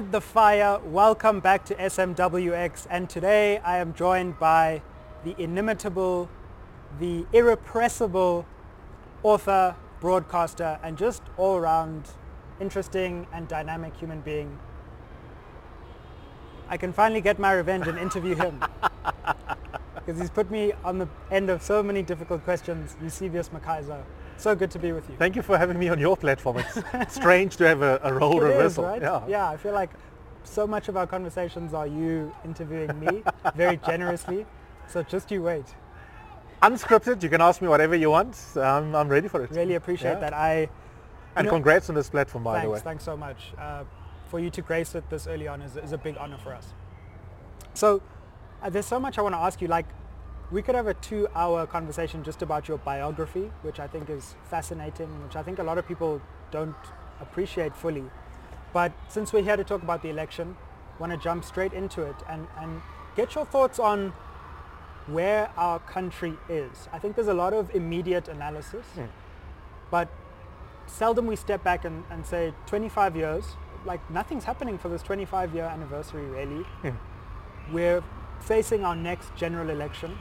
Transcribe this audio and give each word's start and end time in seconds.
The 0.00 0.20
fire. 0.20 0.80
Welcome 0.82 1.40
back 1.40 1.66
to 1.66 1.74
SMWX. 1.74 2.86
And 2.88 3.08
today 3.10 3.58
I 3.58 3.76
am 3.76 3.92
joined 3.92 4.38
by 4.38 4.80
the 5.24 5.34
inimitable, 5.38 6.30
the 6.98 7.26
irrepressible 7.34 8.46
author, 9.22 9.76
broadcaster, 10.00 10.80
and 10.82 10.96
just 10.96 11.22
all-around 11.36 12.08
interesting 12.60 13.26
and 13.30 13.46
dynamic 13.46 13.94
human 13.94 14.22
being. 14.22 14.58
I 16.70 16.78
can 16.78 16.94
finally 16.94 17.20
get 17.20 17.38
my 17.38 17.52
revenge 17.52 17.86
and 17.86 17.98
interview 17.98 18.34
him. 18.36 18.64
Because 19.94 20.18
he's 20.18 20.30
put 20.30 20.50
me 20.50 20.72
on 20.82 20.98
the 20.98 21.08
end 21.30 21.50
of 21.50 21.62
so 21.62 21.82
many 21.82 22.02
difficult 22.02 22.42
questions. 22.42 22.96
Eusebius 23.02 23.50
McKaiser. 23.50 24.02
So 24.40 24.54
good 24.54 24.70
to 24.70 24.78
be 24.78 24.92
with 24.92 25.06
you. 25.10 25.16
Thank 25.16 25.36
you 25.36 25.42
for 25.42 25.58
having 25.58 25.78
me 25.78 25.88
on 25.90 25.98
your 25.98 26.16
platform. 26.16 26.58
It's 26.94 27.14
strange 27.14 27.56
to 27.58 27.66
have 27.68 27.82
a, 27.82 28.00
a 28.02 28.12
role 28.14 28.40
It 28.42 28.46
is, 28.46 28.56
reversal. 28.56 28.84
right? 28.84 29.02
Yeah. 29.02 29.22
yeah, 29.28 29.48
I 29.50 29.56
feel 29.58 29.74
like 29.74 29.90
so 30.44 30.66
much 30.66 30.88
of 30.88 30.96
our 30.96 31.06
conversations 31.06 31.74
are 31.74 31.86
you 31.86 32.32
interviewing 32.42 32.98
me 32.98 33.22
very 33.54 33.76
generously. 33.76 34.46
So 34.88 35.02
just 35.02 35.30
you 35.30 35.42
wait. 35.42 35.66
Unscripted, 36.62 37.22
you 37.22 37.28
can 37.28 37.42
ask 37.42 37.60
me 37.60 37.68
whatever 37.68 37.94
you 37.94 38.08
want. 38.10 38.34
I'm, 38.56 38.94
I'm 38.96 39.08
ready 39.10 39.28
for 39.28 39.44
it. 39.44 39.50
Really 39.50 39.74
appreciate 39.74 40.12
Yeah. 40.12 40.20
that. 40.20 40.32
I 40.32 40.70
And 41.36 41.44
know- 41.44 41.50
congrats 41.52 41.90
on 41.90 41.94
this 41.94 42.08
platform, 42.08 42.44
by 42.44 42.54
thanks, 42.54 42.64
the 42.66 42.70
way. 42.70 42.80
thanks 42.80 43.04
so 43.04 43.16
much. 43.18 43.52
Uh, 43.58 43.84
for 44.28 44.40
you 44.40 44.48
to 44.48 44.62
grace 44.62 44.94
it 44.94 45.04
this 45.10 45.26
early 45.26 45.48
on 45.48 45.60
is, 45.60 45.76
is 45.76 45.92
a 45.92 45.98
big 45.98 46.16
honor 46.16 46.38
for 46.38 46.54
us. 46.54 46.72
So 47.74 48.00
uh, 48.62 48.70
there's 48.70 48.86
so 48.86 48.98
much 48.98 49.18
I 49.18 49.22
want 49.22 49.34
to 49.34 49.38
ask 49.40 49.60
you. 49.60 49.68
Like, 49.68 49.86
we 50.50 50.62
could 50.62 50.74
have 50.74 50.86
a 50.88 50.94
two-hour 50.94 51.66
conversation 51.66 52.24
just 52.24 52.42
about 52.42 52.66
your 52.68 52.78
biography, 52.78 53.50
which 53.62 53.78
I 53.78 53.86
think 53.86 54.10
is 54.10 54.34
fascinating, 54.44 55.22
which 55.22 55.36
I 55.36 55.42
think 55.42 55.58
a 55.58 55.62
lot 55.62 55.78
of 55.78 55.86
people 55.86 56.20
don't 56.50 56.74
appreciate 57.20 57.76
fully. 57.76 58.04
But 58.72 58.92
since 59.08 59.32
we're 59.32 59.42
here 59.42 59.56
to 59.56 59.64
talk 59.64 59.82
about 59.82 60.02
the 60.02 60.08
election, 60.10 60.56
I 60.96 61.00
want 61.00 61.12
to 61.12 61.18
jump 61.18 61.44
straight 61.44 61.72
into 61.72 62.02
it 62.02 62.16
and, 62.28 62.46
and 62.58 62.82
get 63.16 63.34
your 63.34 63.44
thoughts 63.44 63.78
on 63.78 64.12
where 65.06 65.50
our 65.56 65.78
country 65.80 66.34
is. 66.48 66.88
I 66.92 66.98
think 66.98 67.14
there's 67.16 67.28
a 67.28 67.34
lot 67.34 67.52
of 67.52 67.74
immediate 67.74 68.28
analysis, 68.28 68.86
Hmm. 68.94 69.06
but 69.90 70.08
seldom 70.86 71.26
we 71.26 71.36
step 71.36 71.62
back 71.62 71.84
and, 71.84 72.04
and 72.10 72.26
say 72.26 72.52
25 72.66 73.16
years, 73.16 73.44
like 73.84 74.08
nothing's 74.10 74.44
happening 74.44 74.78
for 74.78 74.88
this 74.88 75.02
25 75.02 75.54
year 75.54 75.64
anniversary 75.64 76.26
really. 76.26 76.62
Hmm. 76.82 76.90
We're 77.72 78.02
facing 78.40 78.84
our 78.84 78.96
next 78.96 79.34
general 79.36 79.70
election. 79.70 80.18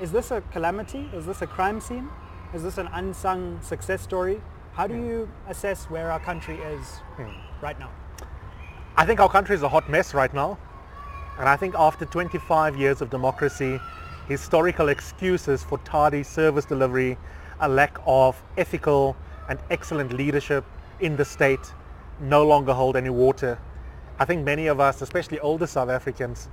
Is 0.00 0.10
this 0.10 0.30
a 0.30 0.40
calamity? 0.52 1.10
Is 1.12 1.26
this 1.26 1.42
a 1.42 1.46
crime 1.46 1.78
scene? 1.80 2.08
Is 2.54 2.62
this 2.62 2.78
an 2.78 2.88
unsung 2.92 3.60
success 3.60 4.00
story? 4.00 4.40
How 4.72 4.86
do 4.86 4.94
you 4.94 5.28
assess 5.46 5.84
where 5.90 6.10
our 6.10 6.20
country 6.20 6.56
is 6.56 7.00
Hmm. 7.16 7.28
right 7.60 7.78
now? 7.78 7.90
I 8.96 9.04
think 9.04 9.20
our 9.20 9.28
country 9.28 9.54
is 9.54 9.62
a 9.62 9.68
hot 9.68 9.90
mess 9.90 10.14
right 10.14 10.32
now. 10.32 10.56
And 11.38 11.48
I 11.48 11.56
think 11.56 11.74
after 11.78 12.06
25 12.06 12.76
years 12.76 13.02
of 13.02 13.10
democracy, 13.10 13.78
historical 14.26 14.88
excuses 14.88 15.62
for 15.62 15.76
tardy 15.78 16.22
service 16.22 16.64
delivery, 16.64 17.18
a 17.60 17.68
lack 17.68 17.98
of 18.06 18.42
ethical 18.56 19.16
and 19.50 19.58
excellent 19.70 20.12
leadership 20.14 20.64
in 21.00 21.16
the 21.16 21.24
state 21.26 21.74
no 22.20 22.42
longer 22.44 22.72
hold 22.72 22.96
any 22.96 23.10
water. 23.10 23.58
I 24.18 24.24
think 24.24 24.44
many 24.44 24.66
of 24.66 24.80
us, 24.80 25.02
especially 25.02 25.40
older 25.40 25.66
South 25.66 25.90
Africans, 25.90 26.48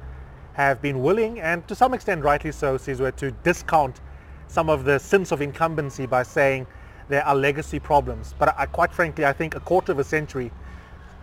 have 0.57 0.81
been 0.81 1.03
willing, 1.03 1.39
and 1.39 1.67
to 1.67 1.75
some 1.75 1.93
extent 1.93 2.23
rightly 2.23 2.51
so, 2.51 2.79
Sizwe, 2.79 3.15
to 3.17 3.29
discount 3.43 4.01
some 4.47 4.71
of 4.71 4.85
the 4.85 4.97
sins 4.97 5.31
of 5.31 5.39
incumbency 5.39 6.07
by 6.07 6.23
saying 6.23 6.65
there 7.09 7.23
are 7.27 7.35
legacy 7.35 7.77
problems. 7.77 8.33
But 8.39 8.55
I, 8.57 8.65
quite 8.65 8.91
frankly, 8.91 9.23
I 9.23 9.33
think 9.33 9.53
a 9.53 9.59
quarter 9.59 9.91
of 9.91 9.99
a 9.99 10.03
century 10.03 10.51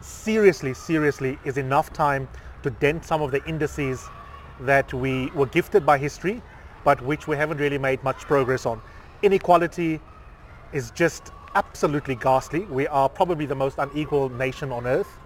seriously, 0.00 0.72
seriously 0.72 1.36
is 1.44 1.56
enough 1.56 1.92
time 1.92 2.28
to 2.62 2.70
dent 2.70 3.04
some 3.04 3.22
of 3.22 3.32
the 3.32 3.44
indices 3.44 4.06
that 4.60 4.94
we 4.94 5.26
were 5.32 5.46
gifted 5.46 5.84
by 5.84 5.98
history, 5.98 6.40
but 6.84 7.02
which 7.02 7.26
we 7.26 7.36
haven't 7.36 7.58
really 7.58 7.78
made 7.78 8.04
much 8.04 8.18
progress 8.18 8.64
on. 8.66 8.80
Inequality 9.22 10.00
is 10.72 10.92
just 10.92 11.32
absolutely 11.56 12.14
ghastly. 12.14 12.60
We 12.66 12.86
are 12.86 13.08
probably 13.08 13.46
the 13.46 13.56
most 13.56 13.78
unequal 13.78 14.28
nation 14.28 14.70
on 14.70 14.86
earth. 14.86 15.18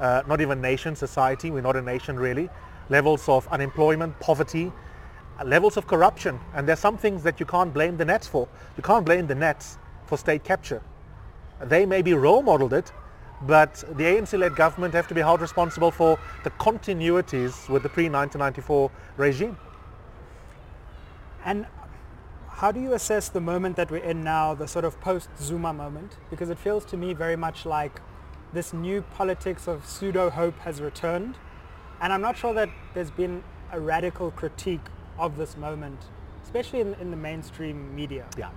Uh, 0.00 0.22
not 0.28 0.40
even 0.40 0.60
nation, 0.60 0.94
society. 0.94 1.50
We're 1.50 1.62
not 1.62 1.74
a 1.74 1.82
nation 1.82 2.16
really. 2.16 2.48
Levels 2.88 3.28
of 3.28 3.48
unemployment, 3.48 4.18
poverty, 4.20 4.72
uh, 5.38 5.44
levels 5.44 5.76
of 5.76 5.86
corruption. 5.86 6.38
And 6.54 6.68
there's 6.68 6.78
some 6.78 6.96
things 6.96 7.22
that 7.22 7.40
you 7.40 7.46
can't 7.46 7.72
blame 7.72 7.96
the 7.96 8.04
Nats 8.04 8.26
for. 8.26 8.48
You 8.76 8.82
can't 8.82 9.04
blame 9.04 9.26
the 9.26 9.34
Nats 9.34 9.78
for 10.06 10.16
state 10.16 10.44
capture. 10.44 10.82
They 11.60 11.86
maybe 11.86 12.14
role 12.14 12.42
modeled 12.42 12.72
it, 12.72 12.92
but 13.42 13.74
the 13.96 14.04
ANC-led 14.04 14.56
government 14.56 14.94
have 14.94 15.08
to 15.08 15.14
be 15.14 15.20
held 15.20 15.40
responsible 15.40 15.90
for 15.90 16.18
the 16.44 16.50
continuities 16.50 17.68
with 17.68 17.82
the 17.82 17.88
pre-1994 17.88 18.90
regime. 19.16 19.58
And 21.44 21.66
how 22.48 22.72
do 22.72 22.80
you 22.80 22.94
assess 22.94 23.28
the 23.28 23.40
moment 23.40 23.76
that 23.76 23.90
we're 23.90 23.98
in 23.98 24.24
now, 24.24 24.54
the 24.54 24.66
sort 24.66 24.84
of 24.84 24.98
post-Zuma 25.00 25.72
moment? 25.74 26.16
Because 26.30 26.48
it 26.48 26.58
feels 26.58 26.84
to 26.86 26.96
me 26.96 27.12
very 27.12 27.36
much 27.36 27.66
like 27.66 28.00
this 28.52 28.72
new 28.72 29.02
politics 29.02 29.68
of 29.68 29.86
pseudo-hope 29.86 30.58
has 30.60 30.80
returned. 30.80 31.36
And 32.00 32.12
I'm 32.12 32.20
not 32.20 32.36
sure 32.36 32.52
that 32.54 32.68
there's 32.94 33.10
been 33.10 33.42
a 33.72 33.80
radical 33.80 34.30
critique 34.32 34.80
of 35.18 35.36
this 35.36 35.56
moment, 35.56 35.98
especially 36.44 36.80
in, 36.80 36.94
in 36.94 37.10
the 37.10 37.16
mainstream 37.16 37.94
media. 37.94 38.26
Yeah, 38.38 38.50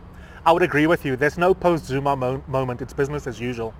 I 0.45 0.51
would 0.51 0.61
agree 0.63 0.87
with 0.87 1.05
you. 1.05 1.15
There's 1.15 1.37
no 1.37 1.53
post-Zuma 1.53 2.15
mo- 2.15 2.43
moment. 2.47 2.81
It's 2.81 2.93
business 2.93 3.27
as 3.27 3.39
usual. 3.39 3.73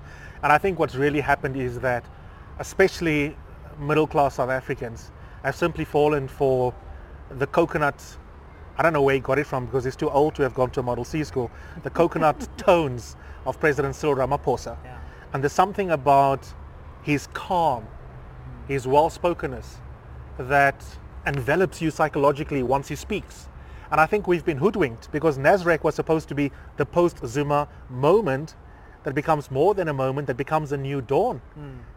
And 0.43 0.51
I 0.51 0.57
think 0.57 0.79
what's 0.79 0.95
really 0.95 1.19
happened 1.19 1.57
is 1.57 1.79
that, 1.79 2.05
especially 2.59 3.35
middle-class 3.77 4.35
South 4.35 4.49
Africans, 4.49 5.11
have 5.43 5.55
simply 5.55 5.85
fallen 5.85 6.27
for 6.27 6.73
the 7.31 7.47
coconut. 7.47 8.01
I 8.77 8.83
don't 8.83 8.93
know 8.93 9.01
where 9.01 9.15
he 9.15 9.21
got 9.21 9.39
it 9.39 9.45
from 9.45 9.65
because 9.65 9.83
he's 9.83 9.95
too 9.95 10.09
old 10.09 10.35
to 10.35 10.43
have 10.43 10.53
gone 10.53 10.69
to 10.71 10.79
a 10.79 10.83
Model 10.83 11.03
C 11.03 11.23
school. 11.23 11.51
The 11.83 11.89
coconut 11.89 12.47
tones 12.57 13.15
of 13.45 13.59
President 13.59 13.95
Cyril 13.95 14.15
Ramaphosa. 14.15 14.77
Yeah. 14.83 14.97
And 15.33 15.43
there's 15.43 15.53
something 15.53 15.91
about 15.91 16.45
his 17.03 17.27
calm, 17.33 17.85
his 18.69 18.87
well-spokenness 18.87 19.77
that 20.37 20.81
envelops 21.25 21.81
you 21.81 21.91
psychologically 21.91 22.63
once 22.63 22.87
he 22.87 22.95
speaks. 22.95 23.49
And 23.91 23.99
I 23.99 24.05
think 24.05 24.27
we've 24.27 24.45
been 24.45 24.57
hoodwinked 24.57 25.11
because 25.11 25.37
Nasrec 25.37 25.83
was 25.83 25.95
supposed 25.95 26.29
to 26.29 26.35
be 26.35 26.51
the 26.77 26.85
post-Zuma 26.85 27.67
moment 27.89 28.55
that 29.03 29.15
becomes 29.15 29.49
more 29.49 29.73
than 29.73 29.87
a 29.87 29.93
moment, 29.93 30.27
that 30.27 30.37
becomes 30.37 30.71
a 30.71 30.77
new 30.77 31.01
dawn. 31.01 31.41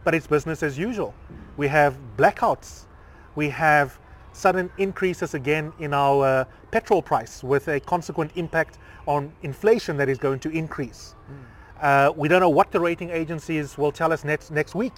But 0.03 0.15
it's 0.15 0.27
business 0.27 0.63
as 0.63 0.79
usual. 0.79 1.15
We 1.59 1.69
have 1.69 1.99
blackouts. 2.17 2.87
We 3.35 3.51
have 3.51 3.99
sudden 4.33 4.71
increases 4.79 5.35
again 5.35 5.73
in 5.79 5.93
our 5.93 6.25
uh, 6.25 6.45
petrol 6.71 7.03
price 7.03 7.45
with 7.45 7.69
a 7.69 7.81
consequent 7.81 8.31
impact 8.37 8.79
on 9.07 9.31
inflation 9.43 9.99
that 9.99 10.09
is 10.09 10.17
going 10.17 10.39
to 10.41 10.49
increase. 10.49 11.15
Uh, 11.83 12.13
we 12.17 12.29
don't 12.29 12.41
know 12.41 12.49
what 12.49 12.71
the 12.71 12.81
rating 12.81 13.11
agencies 13.11 13.77
will 13.77 13.93
tell 13.93 14.11
us 14.13 14.25
next 14.25 14.51
next 14.51 14.75
week, 14.75 14.95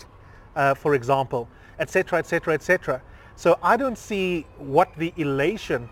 uh, 0.55 0.75
for 0.75 0.95
example, 0.95 1.49
etc., 1.79 2.19
etc., 2.19 2.55
etc. 2.55 3.03
So 3.37 3.59
I 3.63 3.77
don't 3.77 3.99
see 3.99 4.47
what 4.59 4.95
the 4.97 5.13
elation 5.17 5.89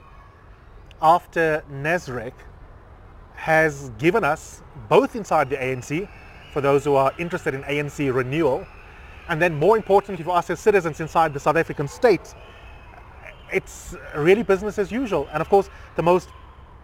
after 1.00 1.64
Nasrec 1.70 2.32
has 3.34 3.90
given 3.98 4.22
us, 4.22 4.62
both 4.88 5.16
inside 5.16 5.50
the 5.50 5.56
ANC, 5.56 6.08
for 6.52 6.60
those 6.60 6.84
who 6.84 6.94
are 6.94 7.12
interested 7.18 7.54
in 7.54 7.62
ANC 7.64 8.14
renewal, 8.14 8.64
and 9.28 9.42
then 9.42 9.54
more 9.54 9.76
importantly 9.76 10.24
for 10.24 10.36
us 10.36 10.50
as 10.50 10.60
citizens 10.60 11.00
inside 11.00 11.34
the 11.34 11.40
South 11.40 11.56
African 11.56 11.88
state, 11.88 12.34
it's 13.52 13.96
really 14.16 14.42
business 14.42 14.78
as 14.78 14.92
usual. 14.92 15.28
And 15.32 15.40
of 15.40 15.48
course, 15.48 15.68
the 15.96 16.02
most, 16.02 16.28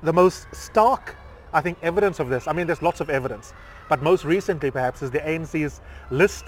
the 0.03 0.13
most 0.13 0.47
stark, 0.53 1.17
I 1.53 1.61
think, 1.61 1.79
evidence 1.83 2.19
of 2.19 2.29
this, 2.29 2.49
I 2.49 2.53
mean, 2.53 2.67
there's 2.67 2.83
lots 2.83 3.01
of 3.01 3.11
evidence, 3.11 3.53
but 3.89 4.03
most 4.03 4.25
recently 4.25 4.71
perhaps 4.71 5.03
is 5.03 5.11
the 5.11 5.21
ANC's 5.21 5.81
list 6.11 6.47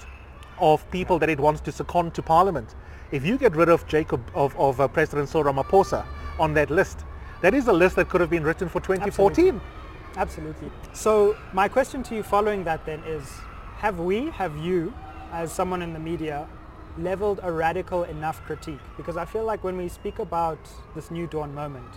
of 0.61 0.89
people 0.91 1.19
that 1.19 1.29
it 1.29 1.39
wants 1.39 1.59
to 1.61 1.71
second 1.71 2.13
to 2.13 2.21
parliament. 2.21 2.75
If 3.11 3.25
you 3.25 3.37
get 3.37 3.55
rid 3.55 3.67
of 3.67 3.85
Jacob, 3.87 4.21
of, 4.33 4.57
of 4.57 4.79
uh, 4.79 4.87
President 4.87 5.27
Cyril 5.27 5.53
Ramaphosa 5.53 6.05
on 6.39 6.53
that 6.53 6.69
list, 6.69 7.03
that 7.41 7.53
is 7.53 7.67
a 7.67 7.73
list 7.73 7.95
that 7.97 8.07
could 8.07 8.21
have 8.21 8.29
been 8.29 8.43
written 8.43 8.69
for 8.69 8.79
2014. 8.79 9.59
Absolutely. 10.15 10.69
So 10.93 11.35
my 11.53 11.67
question 11.67 12.03
to 12.03 12.15
you 12.15 12.23
following 12.23 12.63
that 12.65 12.85
then 12.85 12.99
is, 13.05 13.27
have 13.77 13.99
we, 13.99 14.29
have 14.29 14.55
you, 14.57 14.93
as 15.31 15.51
someone 15.51 15.81
in 15.81 15.93
the 15.93 15.99
media, 15.99 16.47
leveled 16.97 17.39
a 17.41 17.51
radical 17.51 18.03
enough 18.03 18.41
critique? 18.43 18.79
Because 18.97 19.17
I 19.17 19.25
feel 19.25 19.43
like 19.43 19.63
when 19.63 19.77
we 19.77 19.89
speak 19.89 20.19
about 20.19 20.59
this 20.93 21.09
new 21.09 21.25
dawn 21.25 21.55
moment, 21.55 21.89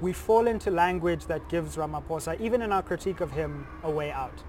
we 0.00 0.12
fall 0.12 0.48
into 0.48 0.70
language 0.70 1.26
that 1.26 1.48
gives 1.48 1.76
Ramaphosa, 1.76 2.40
even 2.40 2.60
in 2.62 2.72
our 2.72 2.82
critique 2.82 3.20
of 3.20 3.30
him, 3.30 3.66
a 3.84 3.90
way 3.90 4.10
out. 4.10 4.42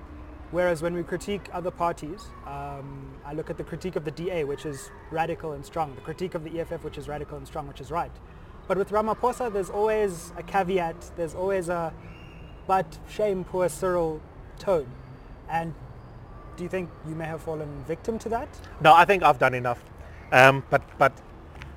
Whereas 0.53 0.83
when 0.83 0.93
we 0.93 1.01
critique 1.01 1.49
other 1.51 1.71
parties, 1.71 2.25
um, 2.45 3.07
I 3.25 3.33
look 3.33 3.49
at 3.49 3.57
the 3.57 3.63
critique 3.63 3.95
of 3.95 4.05
the 4.05 4.11
DA, 4.11 4.43
which 4.43 4.67
is 4.67 4.91
radical 5.09 5.53
and 5.53 5.65
strong, 5.65 5.95
the 5.95 6.01
critique 6.01 6.35
of 6.35 6.43
the 6.43 6.59
EFF, 6.59 6.83
which 6.83 6.99
is 6.99 7.07
radical 7.07 7.39
and 7.39 7.47
strong, 7.47 7.67
which 7.67 7.81
is 7.81 7.89
right. 7.89 8.11
But 8.67 8.77
with 8.77 8.91
Ramaphosa, 8.91 9.51
there's 9.51 9.71
always 9.71 10.31
a 10.37 10.43
caveat, 10.43 11.09
there's 11.15 11.33
always 11.33 11.69
a, 11.69 11.91
but 12.67 12.99
shame 13.09 13.43
poor 13.43 13.67
Cyril 13.67 14.21
tone. 14.59 14.85
And 15.49 15.73
do 16.55 16.61
you 16.61 16.69
think 16.69 16.91
you 17.07 17.15
may 17.15 17.25
have 17.25 17.41
fallen 17.41 17.83
victim 17.87 18.19
to 18.19 18.29
that? 18.29 18.47
No, 18.79 18.93
I 18.93 19.05
think 19.05 19.23
I've 19.23 19.39
done 19.39 19.55
enough. 19.55 19.83
Um, 20.31 20.63
but 20.69 20.83
but 20.99 21.13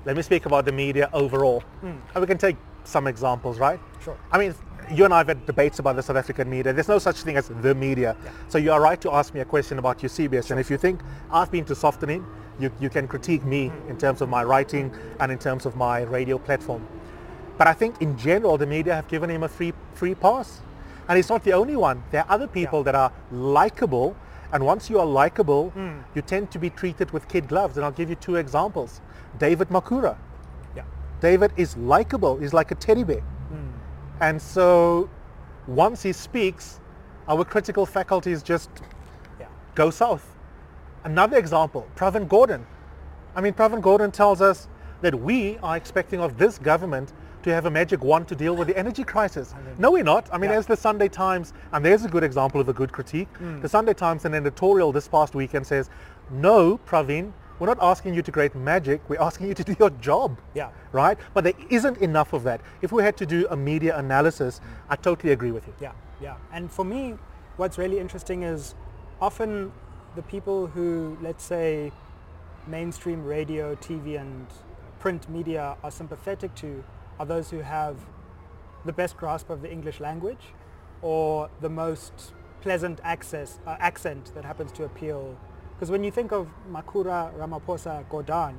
let 0.05 0.15
me 0.15 0.21
speak 0.21 0.45
about 0.45 0.65
the 0.65 0.71
media 0.71 1.09
overall, 1.13 1.63
and 1.81 2.21
we 2.21 2.27
can 2.27 2.37
take 2.37 2.57
some 2.83 3.07
examples, 3.07 3.57
right? 3.57 3.79
Sure. 4.03 4.17
I 4.31 4.37
mean, 4.37 4.53
you 4.91 5.05
and 5.05 5.13
I 5.13 5.19
have 5.19 5.27
had 5.27 5.45
debates 5.45 5.79
about 5.79 5.95
the 5.95 6.03
South 6.03 6.15
African 6.15 6.49
media. 6.49 6.73
There's 6.73 6.87
no 6.87 6.99
such 6.99 7.17
thing 7.21 7.37
as 7.37 7.49
the 7.61 7.75
media. 7.75 8.15
So 8.47 8.57
you 8.57 8.71
are 8.71 8.81
right 8.81 8.99
to 9.01 9.11
ask 9.11 9.33
me 9.33 9.41
a 9.41 9.45
question 9.45 9.79
about 9.79 10.01
Eusebius. 10.01 10.51
And 10.51 10.59
if 10.59 10.69
you 10.69 10.77
think 10.77 11.01
I've 11.31 11.51
been 11.51 11.65
too 11.65 11.75
softening, 11.75 12.25
you, 12.59 12.71
you 12.79 12.89
can 12.89 13.07
critique 13.07 13.43
me 13.43 13.71
in 13.87 13.97
terms 13.97 14.21
of 14.21 14.29
my 14.29 14.43
writing 14.43 14.91
and 15.19 15.31
in 15.31 15.37
terms 15.37 15.65
of 15.65 15.75
my 15.75 16.01
radio 16.01 16.37
platform. 16.37 16.87
But 17.57 17.67
I 17.67 17.73
think 17.73 18.01
in 18.01 18.17
general, 18.17 18.57
the 18.57 18.65
media 18.65 18.95
have 18.95 19.07
given 19.07 19.29
him 19.29 19.43
a 19.43 19.49
free, 19.49 19.73
free 19.93 20.15
pass. 20.15 20.61
And 21.09 21.17
he's 21.17 21.29
not 21.29 21.43
the 21.43 21.53
only 21.53 21.75
one. 21.75 22.03
There 22.11 22.21
are 22.21 22.31
other 22.31 22.47
people 22.47 22.83
that 22.83 22.95
are 22.95 23.11
likable. 23.31 24.15
And 24.51 24.65
once 24.65 24.89
you 24.89 24.99
are 24.99 25.05
likable, 25.05 25.69
hmm. 25.71 25.99
you 26.15 26.21
tend 26.21 26.51
to 26.51 26.59
be 26.59 26.69
treated 26.69 27.11
with 27.11 27.27
kid 27.27 27.47
gloves. 27.47 27.77
And 27.77 27.85
I'll 27.85 27.91
give 27.91 28.09
you 28.09 28.15
two 28.15 28.35
examples. 28.35 29.01
David 29.39 29.69
Makhura. 29.69 30.17
Yeah. 30.75 30.83
David 31.19 31.51
is 31.57 31.75
likable. 31.77 32.37
He's 32.37 32.53
like 32.53 32.71
a 32.71 32.75
teddy 32.75 33.03
bear. 33.03 33.23
And 34.21 34.41
so 34.41 35.09
once 35.67 36.01
he 36.03 36.13
speaks, 36.13 36.79
our 37.27 37.43
critical 37.43 37.85
faculties 37.85 38.41
just 38.41 38.69
Yeah. 39.39 39.47
go 39.75 39.89
south. 39.89 40.35
Another 41.03 41.37
example, 41.37 41.85
Pravin 41.95 42.27
Gordhan. 42.27 42.61
I 43.35 43.41
mean, 43.41 43.53
Pravin 43.53 43.81
Gordhan 43.81 44.11
tells 44.11 44.41
us 44.41 44.67
that 45.01 45.13
we 45.13 45.57
are 45.61 45.77
expecting 45.77 46.19
of 46.19 46.37
this 46.37 46.57
government 46.57 47.13
to 47.43 47.53
have 47.53 47.65
a 47.65 47.69
magic 47.71 48.03
wand 48.03 48.27
to 48.27 48.35
deal 48.35 48.55
with 48.55 48.67
the 48.67 48.77
energy 48.77 49.03
crisis. 49.03 49.53
No, 49.77 49.91
we're 49.91 50.03
not. 50.03 50.27
I 50.33 50.37
mean, 50.37 50.49
Yeah. 50.49 50.55
there's 50.55 50.65
the 50.65 50.75
Sunday 50.75 51.07
Times, 51.07 51.53
and 51.71 51.85
there's 51.85 52.03
a 52.03 52.09
good 52.09 52.23
example 52.23 52.59
of 52.59 52.67
a 52.67 52.73
good 52.73 52.91
critique. 52.91 53.29
Hmm. 53.37 53.61
The 53.61 53.69
Sunday 53.69 53.93
Times, 53.93 54.25
an 54.25 54.33
editorial 54.33 54.91
this 54.91 55.07
past 55.07 55.35
weekend 55.35 55.67
says, 55.67 55.89
no, 56.31 56.79
Pravin, 56.79 57.31
we're 57.59 57.67
not 57.67 57.79
asking 57.81 58.13
you 58.13 58.21
to 58.21 58.31
create 58.31 58.55
magic. 58.55 59.01
We're 59.09 59.21
asking 59.21 59.47
you 59.47 59.53
to 59.55 59.63
do 59.63 59.75
your 59.79 59.89
job 59.89 60.37
Yeah. 60.53 60.69
right? 60.91 61.17
But 61.33 61.43
there 61.43 61.53
isn't 61.69 61.97
enough 61.97 62.33
of 62.33 62.43
that. 62.43 62.61
If 62.81 62.91
we 62.91 63.03
had 63.03 63.17
to 63.17 63.25
do 63.25 63.47
a 63.49 63.55
media 63.57 63.97
analysis, 63.97 64.61
I 64.89 64.95
totally 64.95 65.33
agree 65.33 65.51
with 65.51 65.65
you. 65.67 65.73
Yeah, 65.79 65.91
yeah. 66.21 66.35
And 66.51 66.71
for 66.71 66.85
me, 66.85 67.15
what's 67.57 67.77
really 67.77 67.99
interesting 67.99 68.43
is 68.43 68.75
often 69.21 69.71
the 70.15 70.21
people 70.23 70.67
who, 70.67 71.17
let's 71.21 71.43
say, 71.43 71.91
mainstream 72.67 73.23
radio, 73.25 73.75
TV, 73.75 74.19
and 74.19 74.45
print 74.99 75.29
media 75.29 75.77
are 75.83 75.91
sympathetic 75.91 76.53
to 76.55 76.83
are 77.19 77.25
those 77.25 77.49
who 77.49 77.59
have 77.59 77.95
the 78.85 78.93
best 78.93 79.17
grasp 79.17 79.49
of 79.49 79.61
the 79.61 79.71
English 79.71 79.99
language 79.99 80.53
or 81.01 81.49
the 81.61 81.69
most 81.69 82.33
pleasant 82.61 82.99
access, 83.03 83.59
uh, 83.65 83.75
accent 83.79 84.31
that 84.35 84.45
happens 84.45 84.71
to 84.73 84.83
appeal. 84.83 85.35
Because 85.77 85.91
when 85.91 86.03
you 86.03 86.09
think 86.09 86.31
of 86.31 86.47
Makhura, 86.71 87.31
Ramaphosa, 87.37 88.03
Gordhan, 88.09 88.55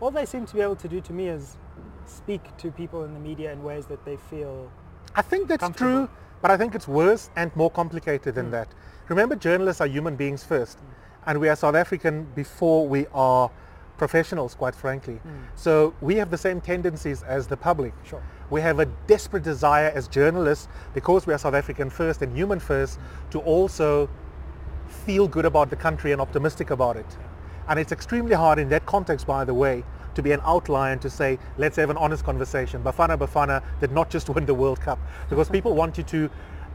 all 0.00 0.10
they 0.10 0.24
seem 0.24 0.46
to 0.46 0.54
be 0.54 0.62
able 0.62 0.76
to 0.76 0.88
do 0.88 1.02
to 1.02 1.12
me 1.12 1.28
is 1.28 1.58
speak 2.06 2.56
to 2.56 2.70
people 2.70 3.04
in 3.04 3.12
the 3.12 3.20
media 3.20 3.52
in 3.52 3.62
ways 3.62 3.84
that 3.86 4.04
they 4.06 4.16
feel 4.16 4.70
I 5.14 5.22
think 5.22 5.48
that's 5.48 5.68
true, 5.70 6.08
but 6.42 6.50
I 6.50 6.58
think 6.58 6.74
it's 6.74 6.86
worse 6.86 7.30
and 7.36 7.54
more 7.56 7.70
complicated 7.70 8.34
than 8.34 8.46
hmm. 8.46 8.52
that. 8.52 8.68
Remember, 9.08 9.34
journalists 9.34 9.80
are 9.80 9.86
human 9.86 10.14
beings 10.14 10.44
first, 10.44 10.78
hmm. 10.78 10.86
and 11.26 11.40
we 11.40 11.48
are 11.48 11.56
South 11.56 11.74
African 11.74 12.26
before 12.34 12.86
we 12.86 13.06
are 13.14 13.50
professionals, 13.96 14.54
quite 14.54 14.74
frankly. 14.74 15.14
Hmm. 15.14 15.30
So 15.54 15.94
we 16.02 16.16
have 16.16 16.30
the 16.30 16.36
same 16.36 16.60
tendencies 16.60 17.22
as 17.22 17.46
the 17.46 17.56
public. 17.56 17.94
Sure. 18.04 18.22
We 18.50 18.60
have 18.60 18.78
a 18.78 18.86
desperate 19.06 19.42
desire 19.42 19.90
as 19.94 20.06
journalists, 20.06 20.68
because 20.92 21.26
we 21.26 21.32
are 21.32 21.38
South 21.38 21.54
African 21.54 21.88
first 21.88 22.20
and 22.20 22.36
human 22.36 22.60
first, 22.60 22.98
to 23.30 23.40
also 23.40 24.10
feel 24.88 25.28
good 25.28 25.44
about 25.44 25.70
the 25.70 25.76
country 25.76 26.12
and 26.12 26.20
optimistic 26.20 26.70
about 26.70 26.96
it. 26.96 27.06
And 27.68 27.78
it's 27.78 27.92
extremely 27.92 28.34
hard 28.34 28.58
in 28.58 28.68
that 28.70 28.86
context, 28.86 29.26
by 29.26 29.44
the 29.44 29.54
way, 29.54 29.84
to 30.14 30.22
be 30.22 30.32
an 30.32 30.40
outlier 30.44 30.92
and 30.92 31.02
to 31.02 31.10
say, 31.10 31.38
let's 31.58 31.76
have 31.76 31.90
an 31.90 31.96
honest 31.96 32.24
conversation. 32.24 32.82
Bafana 32.82 33.18
Bafana 33.18 33.62
did 33.80 33.92
not 33.92 34.10
just 34.10 34.28
win 34.34 34.46
the 34.46 34.54
World 34.54 34.80
Cup 34.80 34.98
because 35.28 35.48
people 35.48 35.74
want 35.74 35.98
you 35.98 36.04
to, 36.04 36.30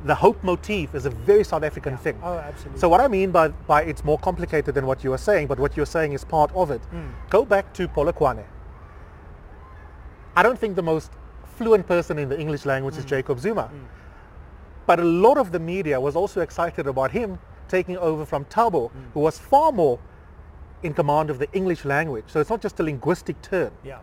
the 0.06 0.16
hope 0.16 0.44
motif 0.44 0.96
is 0.96 1.06
a 1.06 1.10
very 1.10 1.44
South 1.44 1.64
African 1.64 1.98
thing. 1.98 2.20
Oh, 2.24 2.38
absolutely. 2.38 2.80
So 2.80 2.90
what 2.90 3.02
I 3.02 3.08
mean 3.08 3.32
by, 3.32 3.50
by 3.50 3.84
it's 3.84 4.04
more 4.04 4.18
complicated 4.18 4.76
than 4.76 4.86
what 4.86 5.04
you 5.04 5.14
are 5.14 5.18
saying, 5.18 5.48
but 5.48 5.60
what 5.60 5.78
you're 5.78 5.86
saying 5.86 6.14
is 6.14 6.24
part 6.24 6.52
of 6.56 6.72
it. 6.72 6.82
Hmm. 6.86 7.10
Go 7.30 7.46
back 7.46 7.74
to 7.76 7.88
Polokwane. 7.88 8.44
I 10.36 10.44
don't 10.44 10.58
think 10.58 10.76
the 10.76 10.84
most 10.84 11.12
fluent 11.58 11.88
person 11.88 12.18
in 12.18 12.30
the 12.30 12.40
English 12.40 12.66
language 12.66 12.96
is 12.98 13.04
hmm. 13.04 13.10
Jacob 13.10 13.40
Zuma. 13.40 13.68
Hmm. 13.68 13.78
But 14.88 15.00
a 15.00 15.04
lot 15.04 15.38
of 15.38 15.52
the 15.52 15.60
media 15.60 16.00
was 16.02 16.16
also 16.16 16.42
excited 16.42 16.88
about 16.88 17.12
him 17.12 17.40
taking 17.72 17.98
over 17.98 18.26
from 18.26 18.46
Thabo, 18.46 18.92
mm. 18.92 18.92
who 19.14 19.22
was 19.22 19.40
far 19.40 19.72
more 19.72 19.98
in 20.84 20.94
command 20.94 21.30
of 21.30 21.40
the 21.40 21.52
English 21.54 21.86
language. 21.86 22.26
So 22.28 22.40
it's 22.40 22.50
not 22.50 22.62
just 22.62 22.80
a 22.80 22.84
linguistic 22.84 23.42
turn. 23.42 23.72
Yeah. 23.84 24.00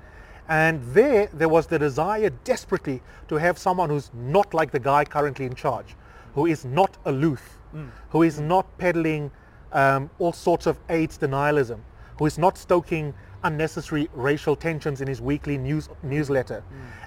And 0.48 0.82
there, 0.94 1.28
there 1.34 1.48
was 1.48 1.66
the 1.66 1.78
desire 1.78 2.30
desperately 2.44 3.02
to 3.28 3.36
have 3.36 3.58
someone 3.58 3.90
who's 3.90 4.10
not 4.14 4.54
like 4.54 4.70
the 4.70 4.80
guy 4.80 5.04
currently 5.04 5.44
in 5.44 5.54
charge, 5.54 5.94
who 6.34 6.46
is 6.46 6.64
not 6.64 6.96
aloof, 7.04 7.58
mm. 7.74 7.90
who 8.10 8.22
is 8.22 8.40
mm. 8.40 8.46
not 8.46 8.78
peddling 8.78 9.30
um, 9.72 10.08
all 10.18 10.32
sorts 10.32 10.66
of 10.66 10.78
AIDS 10.88 11.18
denialism, 11.18 11.80
who 12.18 12.26
is 12.26 12.38
not 12.38 12.56
stoking 12.56 13.12
unnecessary 13.44 14.08
racial 14.14 14.56
tensions 14.56 15.00
in 15.00 15.08
his 15.08 15.20
weekly 15.20 15.56
news 15.58 15.88
newsletter. 16.02 16.62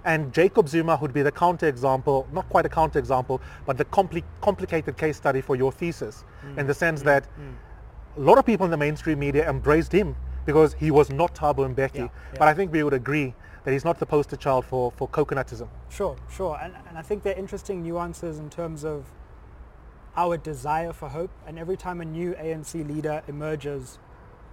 And 0.06 0.34
Jacob 0.34 0.68
Zuma 0.70 0.98
would 1.02 1.14
be 1.14 1.22
the 1.22 1.32
counterexample, 1.32 2.32
not 2.32 2.48
quite 2.50 2.66
a 2.66 2.70
counterexample, 2.70 3.40
but 3.66 3.78
the 3.78 3.86
compli- 3.86 4.24
complicated 4.42 4.98
case 4.98 5.18
study 5.18 5.42
for 5.42 5.56
your 5.56 5.72
thesis, 5.72 6.24
mm. 6.46 6.58
in 6.58 6.68
the 6.68 6.74
sense 6.74 7.02
mm. 7.02 7.06
that 7.06 7.24
mm. 7.24 7.54
a 8.18 8.20
lot 8.22 8.38
of 8.38 8.46
people 8.46 8.66
in 8.66 8.72
the 8.72 8.78
mainstream 8.78 9.20
media 9.20 9.48
embraced 9.50 9.92
him 9.92 10.16
because 10.46 10.74
he 10.74 10.90
was 10.92 11.10
not 11.10 11.36
Thabo 11.36 11.74
Mbeki. 11.74 11.96
Yeah, 11.96 12.08
But. 12.32 12.48
I 12.48 12.54
think 12.54 12.72
we 12.72 12.84
would 12.84 12.94
agree 12.94 13.36
that 13.64 13.72
he's 13.72 13.86
not 13.86 14.00
the 14.00 14.06
poster 14.06 14.36
child 14.36 14.66
for, 14.66 14.92
for 14.92 15.08
coconutism. 15.08 15.68
Sure, 15.90 16.16
sure. 16.30 16.58
And, 16.62 16.74
and 16.90 16.98
I 16.98 17.02
think 17.02 17.24
there 17.24 17.36
are 17.36 17.38
interesting 17.38 17.84
nuances 17.84 18.40
in 18.40 18.50
terms 18.50 18.84
of 18.84 19.06
our 20.16 20.38
desire 20.38 20.94
for 20.94 21.10
hope. 21.10 21.32
And 21.46 21.60
every 21.60 21.78
time 21.78 22.02
a 22.02 22.06
new 22.06 22.34
ANC 22.34 22.88
leader 22.88 23.22
emerges, 23.28 24.00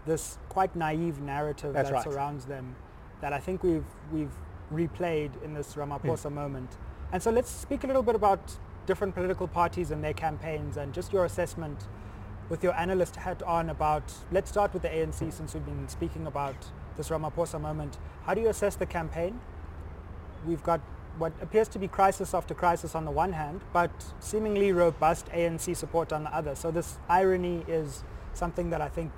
this 0.08 0.38
quite 0.48 0.74
naive 0.74 1.20
narrative 1.20 1.72
That's 1.72 1.90
that 1.90 1.94
right. 1.94 2.04
surrounds 2.04 2.46
them 2.46 2.74
that 3.20 3.32
I 3.32 3.38
think 3.38 3.62
we've, 3.62 3.84
we've 4.12 4.32
replayed 4.72 5.30
in 5.44 5.54
this 5.54 5.74
Ramaphosa 5.74 6.28
hmm. 6.28 6.34
moment. 6.34 6.76
And 7.12 7.22
so 7.22 7.30
let's 7.30 7.50
speak 7.50 7.84
a 7.84 7.86
little 7.86 8.02
bit 8.02 8.14
about 8.14 8.58
different 8.86 9.14
political 9.14 9.46
parties 9.46 9.90
and 9.90 10.02
their 10.02 10.12
campaigns 10.14 10.76
and 10.76 10.92
just 10.92 11.12
your 11.12 11.24
assessment 11.24 11.86
with 12.48 12.64
your 12.64 12.74
analyst 12.74 13.16
hat 13.16 13.42
on 13.42 13.70
about, 13.70 14.12
let's 14.32 14.50
start 14.50 14.72
with 14.72 14.82
the 14.82 14.88
ANC 14.88 15.18
hmm. 15.18 15.30
since 15.30 15.54
we've 15.54 15.64
been 15.64 15.88
speaking 15.88 16.26
about 16.26 16.56
this 16.96 17.10
Ramaphosa 17.10 17.60
moment. 17.60 17.98
How 18.24 18.34
do 18.34 18.40
you 18.40 18.48
assess 18.48 18.74
the 18.74 18.86
campaign? 18.86 19.38
we've 20.46 20.62
got 20.62 20.80
what 21.18 21.32
appears 21.42 21.66
to 21.68 21.78
be 21.78 21.88
crisis 21.88 22.32
after 22.32 22.54
crisis 22.54 22.94
on 22.94 23.04
the 23.04 23.10
one 23.10 23.32
hand, 23.32 23.60
but 23.72 23.90
seemingly 24.20 24.72
robust 24.72 25.26
ANC 25.26 25.76
support 25.76 26.12
on 26.12 26.24
the 26.24 26.34
other. 26.34 26.54
So 26.54 26.70
this 26.70 26.98
irony 27.08 27.64
is 27.66 28.04
something 28.34 28.70
that 28.70 28.80
I 28.80 28.88
think 28.88 29.10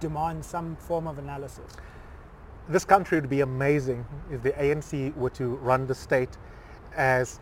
demands 0.00 0.46
some 0.46 0.76
form 0.76 1.06
of 1.06 1.18
analysis. 1.18 1.76
This 2.68 2.84
country 2.84 3.20
would 3.20 3.30
be 3.30 3.40
amazing 3.40 4.04
if 4.30 4.42
the 4.42 4.52
ANC 4.52 5.14
were 5.16 5.30
to 5.30 5.56
run 5.56 5.86
the 5.86 5.94
state 5.94 6.36
as 6.96 7.40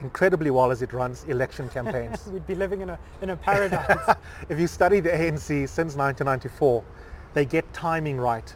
incredibly 0.00 0.50
well 0.50 0.70
as 0.70 0.82
it 0.82 0.92
runs 0.92 1.24
election 1.24 1.68
campaigns. 1.68 2.26
We'd 2.32 2.46
be 2.46 2.54
living 2.54 2.80
in 2.80 2.90
a, 2.90 2.98
in 3.20 3.30
a 3.30 3.36
paradise. 3.36 4.16
if 4.48 4.58
you 4.58 4.66
study 4.66 5.00
the 5.00 5.10
ANC 5.10 5.46
since 5.46 5.96
1994, 5.96 6.84
they 7.34 7.44
get 7.44 7.72
timing 7.72 8.18
right. 8.18 8.54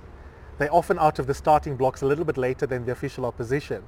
They're 0.59 0.75
often 0.75 0.99
out 0.99 1.19
of 1.19 1.27
the 1.27 1.35
starting 1.35 1.77
blocks 1.77 2.03
a 2.03 2.07
little 2.07 2.25
bit 2.25 2.37
later 2.37 2.67
than 2.67 2.85
the 2.85 2.93
official 2.93 3.27
opposition. 3.27 3.83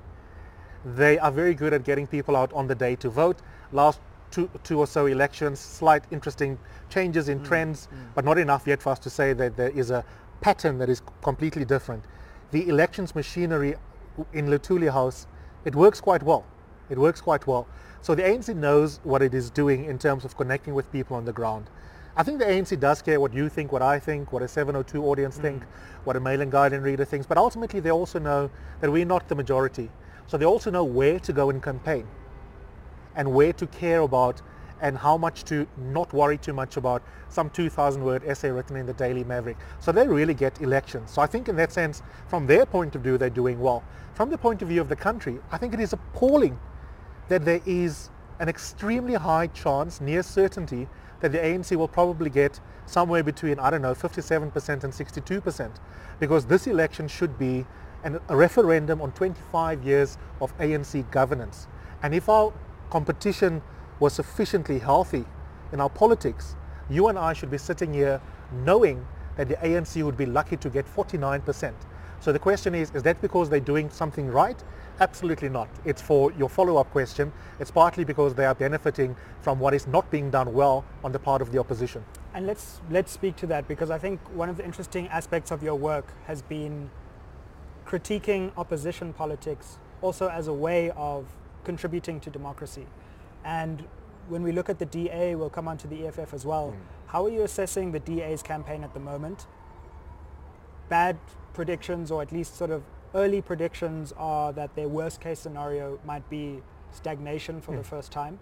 They 0.84 1.18
are 1.18 1.32
very 1.32 1.54
good 1.54 1.72
at 1.72 1.84
getting 1.84 2.06
people 2.06 2.36
out 2.36 2.52
on 2.52 2.66
the 2.66 2.74
day 2.74 2.94
to 2.96 3.10
vote. 3.10 3.38
Last 3.72 4.00
two, 4.30 4.50
two 4.64 4.78
or 4.78 4.86
so 4.86 5.06
elections, 5.06 5.58
slight 5.58 6.04
interesting 6.10 6.58
changes 6.90 7.28
in 7.28 7.40
mm, 7.40 7.46
trends, 7.46 7.88
mm. 7.92 8.14
but 8.14 8.24
not 8.24 8.38
enough 8.38 8.66
yet 8.66 8.82
for 8.82 8.90
us 8.90 8.98
to 9.00 9.10
say 9.10 9.32
that 9.32 9.56
there 9.56 9.70
is 9.70 9.90
a 9.90 10.04
pattern 10.40 10.78
that 10.78 10.88
is 10.88 11.02
completely 11.22 11.64
different. 11.64 12.04
The 12.50 12.68
elections 12.68 13.14
machinery 13.14 13.74
in 14.32 14.46
Luthuli 14.46 14.90
House, 14.92 15.26
it 15.64 15.74
works 15.74 16.00
quite 16.00 16.22
well. 16.22 16.44
It 16.90 16.98
works 16.98 17.20
quite 17.20 17.46
well. 17.46 17.66
So 18.00 18.14
the 18.14 18.22
ANC 18.22 18.54
knows 18.54 19.00
what 19.02 19.22
it 19.22 19.34
is 19.34 19.50
doing 19.50 19.84
in 19.84 19.98
terms 19.98 20.24
of 20.24 20.36
connecting 20.36 20.74
with 20.74 20.90
people 20.92 21.16
on 21.16 21.24
the 21.24 21.32
ground. 21.32 21.68
I 22.16 22.22
think 22.22 22.38
the 22.38 22.46
ANC 22.46 22.78
does 22.80 23.02
care 23.02 23.20
what 23.20 23.32
you 23.32 23.48
think, 23.48 23.70
what 23.70 23.82
I 23.82 23.98
think, 23.98 24.32
what 24.32 24.42
a 24.42 24.48
702 24.48 25.04
audience 25.04 25.38
mm. 25.38 25.42
think, 25.42 25.62
what 26.04 26.16
a 26.16 26.20
mail 26.20 26.40
and 26.40 26.50
guardian 26.50 26.82
reader 26.82 27.04
thinks, 27.04 27.26
but 27.26 27.38
ultimately 27.38 27.80
they 27.80 27.90
also 27.90 28.18
know 28.18 28.50
that 28.80 28.90
we're 28.90 29.04
not 29.04 29.28
the 29.28 29.34
majority. 29.34 29.90
So 30.26 30.36
they 30.36 30.44
also 30.44 30.70
know 30.70 30.84
where 30.84 31.20
to 31.20 31.32
go 31.32 31.50
and 31.50 31.62
campaign 31.62 32.06
and 33.18 33.30
where 33.30 33.52
to 33.52 33.66
care 33.66 34.00
about 34.00 34.40
and 34.80 34.96
how 34.96 35.18
much 35.18 35.44
to 35.44 35.66
not 35.76 36.12
worry 36.12 36.38
too 36.38 36.52
much 36.52 36.76
about 36.76 37.02
some 37.28 37.50
2,000 37.50 38.02
word 38.02 38.22
essay 38.24 38.50
written 38.50 38.76
in 38.76 38.86
the 38.86 38.92
Daily 38.92 39.24
Maverick. 39.24 39.56
So 39.80 39.92
they 39.92 40.06
really 40.06 40.34
get 40.34 40.60
elections. 40.62 41.10
So 41.10 41.20
I 41.20 41.26
think 41.26 41.48
in 41.48 41.56
that 41.56 41.72
sense, 41.72 42.02
from 42.28 42.46
their 42.46 42.64
point 42.64 42.94
of 42.94 43.02
view, 43.02 43.18
they're 43.18 43.28
doing 43.28 43.60
well. 43.60 43.82
From 44.14 44.30
the 44.30 44.38
point 44.38 44.62
of 44.62 44.68
view 44.68 44.80
of 44.80 44.88
the 44.88 44.96
country, 44.96 45.38
I 45.52 45.58
think 45.58 45.74
it 45.74 45.80
is 45.80 45.92
appalling 45.92 46.58
that 47.28 47.44
there 47.44 47.60
is 47.66 48.10
an 48.38 48.48
extremely 48.48 49.14
high 49.14 49.48
chance, 49.48 50.00
near 50.00 50.22
certainty, 50.22 50.88
that 51.20 51.32
the 51.32 51.38
ANC 51.38 51.74
will 51.76 51.88
probably 51.88 52.30
get 52.30 52.60
somewhere 52.86 53.22
between, 53.22 53.58
I 53.58 53.70
don't 53.70 53.82
know, 53.82 53.94
57% 53.94 54.84
and 54.84 54.92
62%, 54.92 55.70
because 56.20 56.46
this 56.46 56.68
election 56.68 57.08
should 57.08 57.36
be 57.36 57.66
an, 58.04 58.20
a 58.28 58.36
referendum 58.36 59.02
on 59.02 59.10
25 59.12 59.82
years 59.82 60.18
of 60.40 60.56
ANC 60.58 61.10
governance. 61.10 61.66
And 62.02 62.14
if 62.14 62.28
our 62.28 62.52
competition 62.90 63.62
was 64.00 64.12
sufficiently 64.12 64.78
healthy 64.78 65.24
in 65.72 65.80
our 65.80 65.90
politics, 65.90 66.56
you 66.88 67.08
and 67.08 67.18
I 67.18 67.32
should 67.32 67.50
be 67.50 67.58
sitting 67.58 67.92
here 67.92 68.20
knowing 68.64 69.06
that 69.36 69.48
the 69.48 69.56
ANC 69.56 70.02
would 70.02 70.16
be 70.16 70.26
lucky 70.26 70.56
to 70.56 70.70
get 70.70 70.86
49%. 70.86 71.72
So 72.20 72.32
the 72.32 72.38
question 72.38 72.74
is, 72.74 72.90
is 72.94 73.02
that 73.04 73.20
because 73.20 73.48
they're 73.48 73.60
doing 73.60 73.90
something 73.90 74.26
right? 74.28 74.62
Absolutely 75.00 75.48
not. 75.48 75.68
It's 75.84 76.02
for 76.02 76.32
your 76.32 76.48
follow-up 76.48 76.90
question. 76.90 77.32
It's 77.60 77.70
partly 77.70 78.04
because 78.04 78.34
they 78.34 78.44
are 78.44 78.54
benefiting 78.54 79.14
from 79.40 79.60
what 79.60 79.72
is 79.72 79.86
not 79.86 80.10
being 80.10 80.30
done 80.30 80.52
well 80.52 80.84
on 81.04 81.12
the 81.12 81.20
part 81.20 81.40
of 81.40 81.52
the 81.52 81.58
opposition. 81.58 82.04
And 82.34 82.46
let's 82.46 82.80
let's 82.90 83.12
speak 83.12 83.36
to 83.36 83.46
that 83.46 83.68
because 83.68 83.90
I 83.90 83.98
think 83.98 84.20
one 84.34 84.48
of 84.48 84.56
the 84.56 84.64
interesting 84.64 85.06
aspects 85.08 85.52
of 85.52 85.62
your 85.62 85.76
work 85.76 86.06
has 86.26 86.42
been 86.42 86.90
critiquing 87.86 88.50
opposition 88.56 89.12
politics 89.12 89.78
also 90.02 90.28
as 90.28 90.48
a 90.48 90.52
way 90.52 90.90
of 90.90 91.24
contributing 91.64 92.20
to 92.20 92.30
democracy. 92.30 92.86
And 93.44 93.84
when 94.28 94.42
we 94.42 94.52
look 94.52 94.68
at 94.68 94.78
the 94.78 94.86
DA, 94.86 95.34
we'll 95.34 95.50
come 95.50 95.68
on 95.68 95.78
to 95.78 95.86
the 95.86 96.06
EFF 96.06 96.34
as 96.34 96.44
well. 96.44 96.72
Mm. 96.72 96.76
How 97.08 97.24
are 97.24 97.30
you 97.30 97.42
assessing 97.42 97.92
the 97.92 98.00
DA's 98.00 98.42
campaign 98.42 98.84
at 98.84 98.92
the 98.94 99.00
moment? 99.00 99.46
Bad 100.88 101.18
predictions 101.54 102.10
or 102.10 102.22
at 102.22 102.32
least 102.32 102.56
sort 102.56 102.70
of 102.70 102.82
early 103.14 103.40
predictions 103.40 104.12
are 104.16 104.52
that 104.52 104.74
their 104.74 104.88
worst 104.88 105.20
case 105.20 105.40
scenario 105.40 105.98
might 106.04 106.28
be 106.28 106.62
stagnation 106.92 107.60
for 107.60 107.72
mm. 107.72 107.78
the 107.78 107.84
first 107.84 108.12
time. 108.12 108.38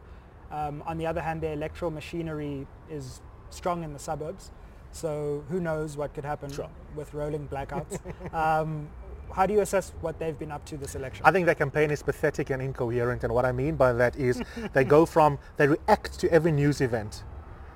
Um, 0.51 0.83
on 0.87 0.99
the 0.99 1.07
other 1.07 1.21
hand, 1.21 1.41
their 1.41 1.53
electoral 1.53 1.91
machinery 1.91 2.67
is 2.91 3.21
strong 3.51 3.83
in 3.83 3.93
the 3.93 3.99
suburbs. 3.99 4.51
So 4.93 5.45
who 5.49 5.61
knows 5.61 5.97
what 5.97 6.15
could 6.15 6.25
happen 6.25 6.51
sure. 6.51 6.71
with 6.95 7.13
rolling 7.15 7.49
blackouts. 7.49 7.99
um, 8.35 8.89
how 9.37 9.45
do 9.45 9.53
you 9.53 9.61
assess 9.61 9.93
what 10.01 10.19
they've 10.19 10.39
been 10.39 10.51
up 10.51 10.65
to 10.65 10.79
this 10.79 10.95
election? 10.95 11.23
I 11.27 11.31
think 11.31 11.45
their 11.45 11.55
campaign 11.55 11.91
is 11.91 12.03
pathetic 12.03 12.49
and 12.49 12.63
incoherent. 12.63 13.23
And 13.23 13.35
what 13.35 13.45
I 13.45 13.53
mean 13.53 13.77
by 13.77 13.93
that 13.93 14.17
is 14.17 14.43
they 14.73 14.83
go 14.83 15.05
from, 15.05 15.39
they 15.59 15.69
react 15.69 16.19
to 16.21 16.33
every 16.33 16.53
news 16.53 16.81
event 16.81 17.23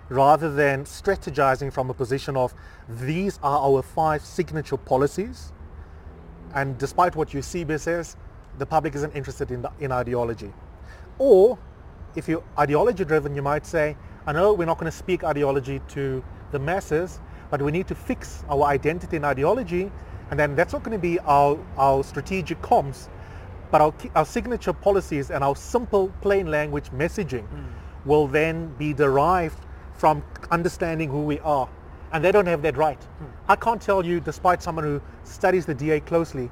rather 0.08 0.50
than 0.50 0.84
strategizing 0.84 1.70
from 1.70 1.90
a 1.90 1.94
position 1.94 2.34
of 2.34 2.54
these 2.88 3.38
are 3.42 3.60
our 3.60 3.82
five 3.82 4.24
signature 4.24 4.78
policies. 4.78 5.52
And 6.54 6.78
despite 6.78 7.14
what 7.14 7.34
you 7.34 7.40
UCB 7.40 7.78
says, 7.78 8.16
the 8.58 8.64
public 8.64 8.94
isn't 8.94 9.14
interested 9.14 9.50
in, 9.50 9.60
the, 9.60 9.70
in 9.80 9.92
ideology. 9.92 10.54
Or 11.18 11.58
if 12.16 12.26
you're 12.26 12.42
ideology 12.58 13.04
driven, 13.04 13.34
you 13.34 13.42
might 13.42 13.66
say, 13.66 13.98
I 14.26 14.32
know 14.32 14.54
we're 14.54 14.64
not 14.64 14.78
going 14.78 14.90
to 14.90 14.96
speak 14.96 15.24
ideology 15.24 15.82
to 15.88 16.24
the 16.52 16.58
masses, 16.58 17.20
but 17.50 17.60
we 17.60 17.70
need 17.70 17.86
to 17.88 17.94
fix 17.94 18.44
our 18.48 18.62
identity 18.62 19.16
and 19.16 19.26
ideology. 19.26 19.92
And 20.30 20.38
then 20.38 20.54
that's 20.54 20.72
not 20.72 20.82
going 20.82 20.96
to 20.96 21.02
be 21.02 21.18
our, 21.20 21.58
our 21.76 22.04
strategic 22.04 22.60
comms, 22.62 23.08
but 23.70 23.80
our, 23.80 23.94
our 24.14 24.24
signature 24.24 24.72
policies 24.72 25.30
and 25.30 25.42
our 25.42 25.56
simple 25.56 26.12
plain 26.20 26.50
language 26.50 26.90
messaging 26.90 27.46
mm. 27.48 27.64
will 28.04 28.26
then 28.26 28.72
be 28.78 28.92
derived 28.92 29.58
from 29.94 30.22
understanding 30.50 31.10
who 31.10 31.22
we 31.22 31.38
are. 31.40 31.68
And 32.12 32.24
they 32.24 32.32
don't 32.32 32.46
have 32.46 32.62
that 32.62 32.76
right. 32.76 33.00
Hmm. 33.00 33.24
I 33.48 33.54
can't 33.54 33.80
tell 33.80 34.04
you, 34.04 34.18
despite 34.18 34.62
someone 34.62 34.84
who 34.84 35.00
studies 35.22 35.64
the 35.64 35.74
DA 35.74 36.00
closely, 36.00 36.50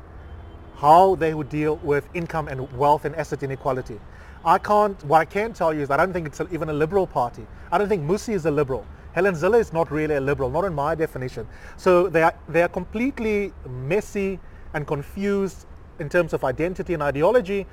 how 0.77 1.17
they 1.17 1.35
would 1.35 1.49
deal 1.49 1.77
with 1.77 2.09
income 2.15 2.47
and 2.47 2.71
wealth 2.79 3.05
and 3.05 3.17
asset 3.17 3.43
inequality. 3.43 3.99
I 4.45 4.59
can't, 4.59 5.03
what 5.05 5.19
I 5.19 5.25
can 5.25 5.53
tell 5.53 5.75
you 5.75 5.81
is 5.81 5.91
I 5.91 5.97
don't 5.97 6.13
think 6.13 6.29
it's 6.29 6.41
even 6.53 6.69
a 6.69 6.73
liberal 6.73 7.07
party. 7.07 7.45
I 7.73 7.79
don't 7.79 7.89
think 7.89 8.05
Mmusi 8.05 8.35
is 8.35 8.47
a 8.47 8.51
liberal. 8.51 8.87
Helen 9.13 9.35
Zille 9.35 9.59
is 9.59 9.73
not 9.73 9.91
really 9.91 10.17
a 10.17 10.21
liberal, 10.21 10.51
not 10.51 10.65
in 10.65 10.75
my 10.75 10.95
definition. 10.95 11.47
So 11.77 12.09
they 12.09 12.23
are, 12.23 12.35
they 12.49 12.63
are 12.63 12.69
completely 12.69 13.53
messy 13.67 14.39
and 14.75 14.87
confused 14.87 15.67
in 15.99 16.09
terms 16.09 16.33
of 16.33 16.45
identity 16.45 16.95
and 16.95 17.03
ideology. 17.03 17.67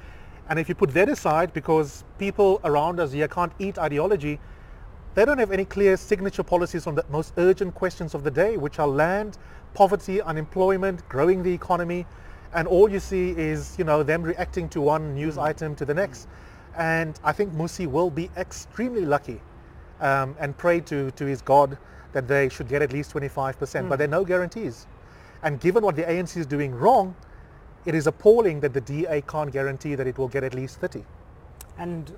And 0.50 0.60
if 0.60 0.70
you 0.70 0.76
put 0.76 0.92
that 0.92 1.10
aside, 1.10 1.54
because 1.54 2.04
people 2.18 2.62
around 2.64 3.00
us 3.00 3.12
here 3.12 3.28
can't 3.28 3.52
eat 3.60 3.78
ideology, 3.78 4.40
they 5.14 5.26
don't 5.26 5.38
have 5.38 5.52
any 5.52 5.66
clear 5.66 5.98
signature 5.98 6.44
policies 6.44 6.88
on 6.88 6.96
the 6.96 7.06
most 7.10 7.34
urgent 7.38 7.74
questions 7.74 8.14
of 8.14 8.24
the 8.24 8.32
day, 8.32 8.58
which 8.58 8.80
are 8.80 8.88
land, 8.88 9.38
poverty, 9.74 10.22
unemployment, 10.22 11.08
growing 11.10 11.42
the 11.42 11.54
economy. 11.54 12.06
And 12.54 12.68
all 12.68 12.90
you 12.90 13.00
see 13.00 13.32
is, 13.32 13.76
you 13.78 13.84
know, 13.84 14.04
them 14.04 14.24
reacting 14.24 14.70
to 14.70 14.82
one 14.82 15.14
news 15.14 15.36
hmm. 15.36 15.42
item 15.42 15.76
to 15.76 15.86
the 15.86 15.94
next. 15.94 16.28
And 16.78 17.20
I 17.24 17.32
think 17.32 17.54
Mmusi 17.54 17.88
will 17.88 18.10
be 18.10 18.30
extremely 18.38 19.06
lucky 19.06 19.42
um, 20.02 20.36
and 20.40 20.58
pray 20.58 20.80
to, 20.82 21.12
to 21.12 21.26
his 21.26 21.42
God 21.42 21.78
that 22.14 22.28
they 22.28 22.50
should 22.50 22.68
get 22.68 22.82
at 22.82 22.94
least 22.94 23.14
25%, 23.14 23.56
mm. 23.56 23.90
but 23.90 23.98
there 23.98 24.08
are 24.08 24.12
no 24.12 24.24
guarantees. 24.24 24.88
And 25.44 25.60
given 25.60 25.84
what 25.84 25.96
the 25.96 26.04
ANC 26.04 26.38
is 26.38 26.46
doing 26.46 26.74
wrong, 26.74 27.16
it 27.86 27.94
is 27.94 28.08
appalling 28.08 28.62
that 28.62 28.74
the 28.74 28.82
DA 28.82 29.22
can't 29.22 29.52
guarantee 29.52 29.96
that 29.96 30.08
it 30.08 30.18
will 30.18 30.28
get 30.28 30.44
at 30.44 30.54
least 30.54 30.80
30. 30.80 31.04
And 31.78 32.12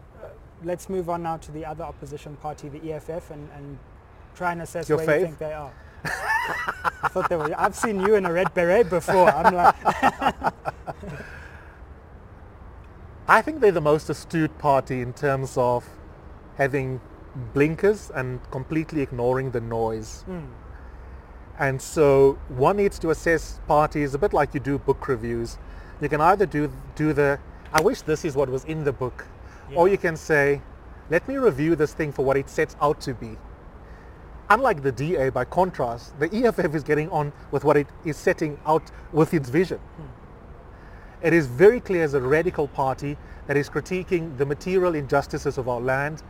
let's 0.64 0.88
move 0.90 1.10
on 1.10 1.24
now 1.24 1.38
to 1.38 1.52
the 1.52 1.66
other 1.66 1.84
opposition 1.84 2.36
party, 2.38 2.70
the 2.70 2.94
EFF, 2.94 3.32
and, 3.32 3.50
and 3.56 3.78
try 4.36 4.52
and 4.52 4.62
assess 4.62 4.88
Your 4.88 5.00
where 5.00 5.20
you 5.20 5.26
think 5.26 5.40
they 5.40 5.54
are. 5.54 5.74
I 6.06 7.10
thought 7.10 7.28
they 7.30 7.36
were. 7.36 7.54
I've 7.60 7.76
seen 7.76 8.00
you 8.00 8.16
in 8.16 8.26
a 8.26 8.32
red 8.32 8.54
beret 8.54 8.90
before. 8.90 9.30
I'm 9.30 9.54
like. 9.54 9.76
I 13.30 13.42
think 13.42 13.60
they're 13.60 13.74
the 13.74 13.82
most 13.82 14.10
astute 14.10 14.58
party 14.58 15.02
in 15.02 15.12
terms 15.12 15.58
of 15.58 15.84
having 16.56 17.02
blinkers 17.54 18.12
and 18.14 18.40
completely 18.52 19.02
ignoring 19.02 19.52
the 19.52 19.62
noise. 19.62 20.24
Mm. 20.28 20.48
And 21.60 21.82
so 21.82 22.38
one 22.50 22.78
needs 22.78 23.00
to 23.00 23.10
assess 23.10 23.60
parties 23.68 24.14
a 24.14 24.18
bit 24.18 24.34
like 24.34 24.54
you 24.54 24.60
do 24.60 24.78
book 24.78 25.08
reviews. 25.08 25.58
You 26.02 26.10
can 26.10 26.22
either 26.22 26.46
do 26.46 26.72
do 26.96 27.14
the 27.14 27.40
I 27.74 27.82
wish 27.82 28.02
this 28.02 28.24
is 28.24 28.36
what 28.36 28.50
was 28.50 28.64
in 28.66 28.84
the 28.84 28.94
book 28.94 29.26
yeah. 29.70 29.78
Or 29.78 29.88
you 29.88 29.98
can 29.98 30.16
say, 30.16 30.62
let 31.10 31.28
me 31.28 31.36
review 31.38 31.76
this 31.76 31.94
thing 31.94 32.12
for 32.12 32.24
what 32.24 32.38
it 32.38 32.50
sets 32.50 32.76
out 32.82 33.02
to 33.02 33.14
be. 33.14 33.38
Unlike 34.50 34.84
the 34.84 34.92
DA, 34.92 35.30
by 35.30 35.44
contrast, 35.44 36.18
the 36.20 36.34
EFF 36.34 36.74
is 36.74 36.84
getting 36.84 37.10
on 37.10 37.34
with 37.52 37.66
what 37.66 37.76
it 37.76 37.88
is 38.06 38.16
setting 38.16 38.58
out 38.66 38.92
with 39.12 39.34
its 39.34 39.50
vision. 39.50 39.78
Hmm. 39.78 41.26
It 41.26 41.34
is 41.34 41.48
very 41.48 41.82
clear 41.82 42.04
as 42.04 42.14
a 42.14 42.22
radical 42.22 42.68
party 42.68 43.18
that 43.48 43.58
is 43.58 43.70
critiquing 43.70 44.38
the 44.38 44.46
material 44.46 44.96
injustices 44.96 45.58
of 45.58 45.68
our 45.68 45.82
land, 45.82 46.24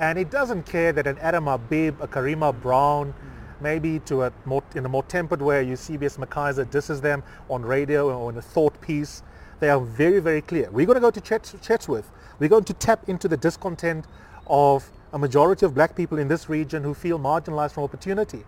and 0.00 0.18
it 0.18 0.30
doesn't 0.30 0.64
care 0.64 0.92
that 0.92 1.06
an 1.06 1.18
Adam 1.18 1.46
Habib, 1.46 2.00
a 2.00 2.08
Karima 2.08 2.58
Brown, 2.60 3.14
maybe 3.60 4.00
to 4.00 4.24
a 4.24 4.32
more, 4.46 4.64
in 4.74 4.84
a 4.84 4.88
more 4.88 5.02
tempered 5.04 5.40
way, 5.40 5.62
Eusebius 5.62 6.16
McKaiser 6.16 6.68
disses 6.68 7.00
them 7.00 7.22
on 7.48 7.62
radio 7.62 8.18
or 8.18 8.30
in 8.30 8.36
a 8.38 8.42
thought 8.42 8.80
piece. 8.80 9.22
They 9.60 9.68
are 9.68 9.78
very, 9.78 10.18
very 10.18 10.40
clear. 10.40 10.70
We're 10.70 10.86
going 10.86 10.96
to 10.96 11.00
go 11.00 11.10
to 11.10 11.20
Chatsworth 11.20 12.10
we're 12.40 12.48
going 12.48 12.64
to 12.64 12.72
tap 12.72 13.06
into 13.06 13.28
the 13.28 13.36
discontent 13.36 14.06
of 14.46 14.90
a 15.12 15.18
majority 15.18 15.66
of 15.66 15.74
black 15.74 15.94
people 15.94 16.18
in 16.18 16.26
this 16.26 16.48
region 16.48 16.82
who 16.82 16.94
feel 16.94 17.18
marginalized 17.18 17.72
from 17.72 17.84
opportunity. 17.84 18.44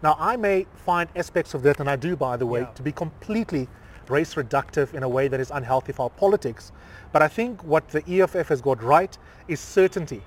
Now, 0.00 0.16
I 0.18 0.36
may 0.36 0.66
find 0.86 1.10
aspects 1.16 1.52
of 1.52 1.62
that, 1.64 1.80
and 1.80 1.90
I 1.90 1.96
do, 1.96 2.14
by 2.14 2.36
the 2.36 2.46
way, 2.46 2.60
yeah. 2.60 2.66
to 2.66 2.82
be 2.82 2.92
completely 2.92 3.68
race 4.08 4.34
reductive 4.34 4.94
in 4.94 5.02
a 5.02 5.08
way 5.08 5.26
that 5.26 5.40
is 5.40 5.50
unhealthy 5.50 5.92
for 5.92 6.04
our 6.04 6.10
politics. 6.10 6.70
But 7.10 7.22
I 7.22 7.28
think 7.28 7.64
what 7.64 7.88
the 7.88 8.02
EFF 8.08 8.48
has 8.48 8.60
got 8.60 8.80
right 8.80 9.16
is 9.48 9.58
certainty. 9.58 10.22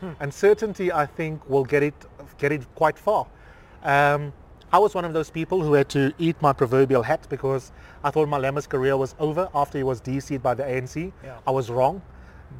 Hmm. 0.00 0.10
And 0.20 0.32
certainty, 0.32 0.92
I 0.92 1.06
think, 1.06 1.48
will 1.48 1.64
get 1.64 1.82
it, 1.82 1.94
get 2.38 2.52
it 2.52 2.62
quite 2.74 2.98
far. 2.98 3.26
Um, 3.82 4.32
I 4.72 4.78
was 4.78 4.94
one 4.94 5.04
of 5.04 5.12
those 5.12 5.30
people 5.30 5.62
who 5.62 5.74
had 5.74 5.88
to 5.90 6.12
eat 6.18 6.40
my 6.42 6.52
proverbial 6.52 7.02
hat 7.02 7.26
because 7.30 7.72
I 8.02 8.10
thought 8.10 8.28
Malema's 8.28 8.66
career 8.66 8.96
was 8.96 9.14
over 9.18 9.48
after 9.54 9.78
he 9.78 9.84
was 9.84 10.00
DC'd 10.00 10.42
by 10.42 10.54
the 10.54 10.64
ANC. 10.64 11.12
Yeah. 11.24 11.38
I 11.46 11.50
was 11.50 11.70
wrong 11.70 12.02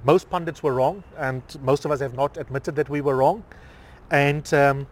most 0.05 0.31
pundits 0.31 0.63
were 0.63 0.75
wrong, 0.75 1.03
and 1.17 1.43
most 1.63 1.85
of 1.85 1.91
us 1.91 2.01
have 2.01 2.15
not 2.15 2.37
admitted 2.37 2.77
that 2.77 2.89
we 2.89 3.01
were 3.01 3.17
wrong. 3.17 3.45
And 4.11 4.53
um, 4.55 4.87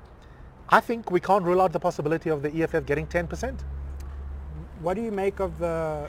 I 0.68 0.80
think 0.80 1.10
we 1.10 1.20
can't 1.20 1.44
rule 1.44 1.60
out 1.60 1.72
the 1.72 1.80
possibility 1.80 2.30
of 2.30 2.42
the 2.42 2.62
EFF 2.62 2.86
getting 2.86 3.06
10%. 3.06 3.60
What 4.80 4.94
do 4.94 5.02
you 5.02 5.12
make 5.12 5.40
of 5.40 5.58
the 5.58 6.08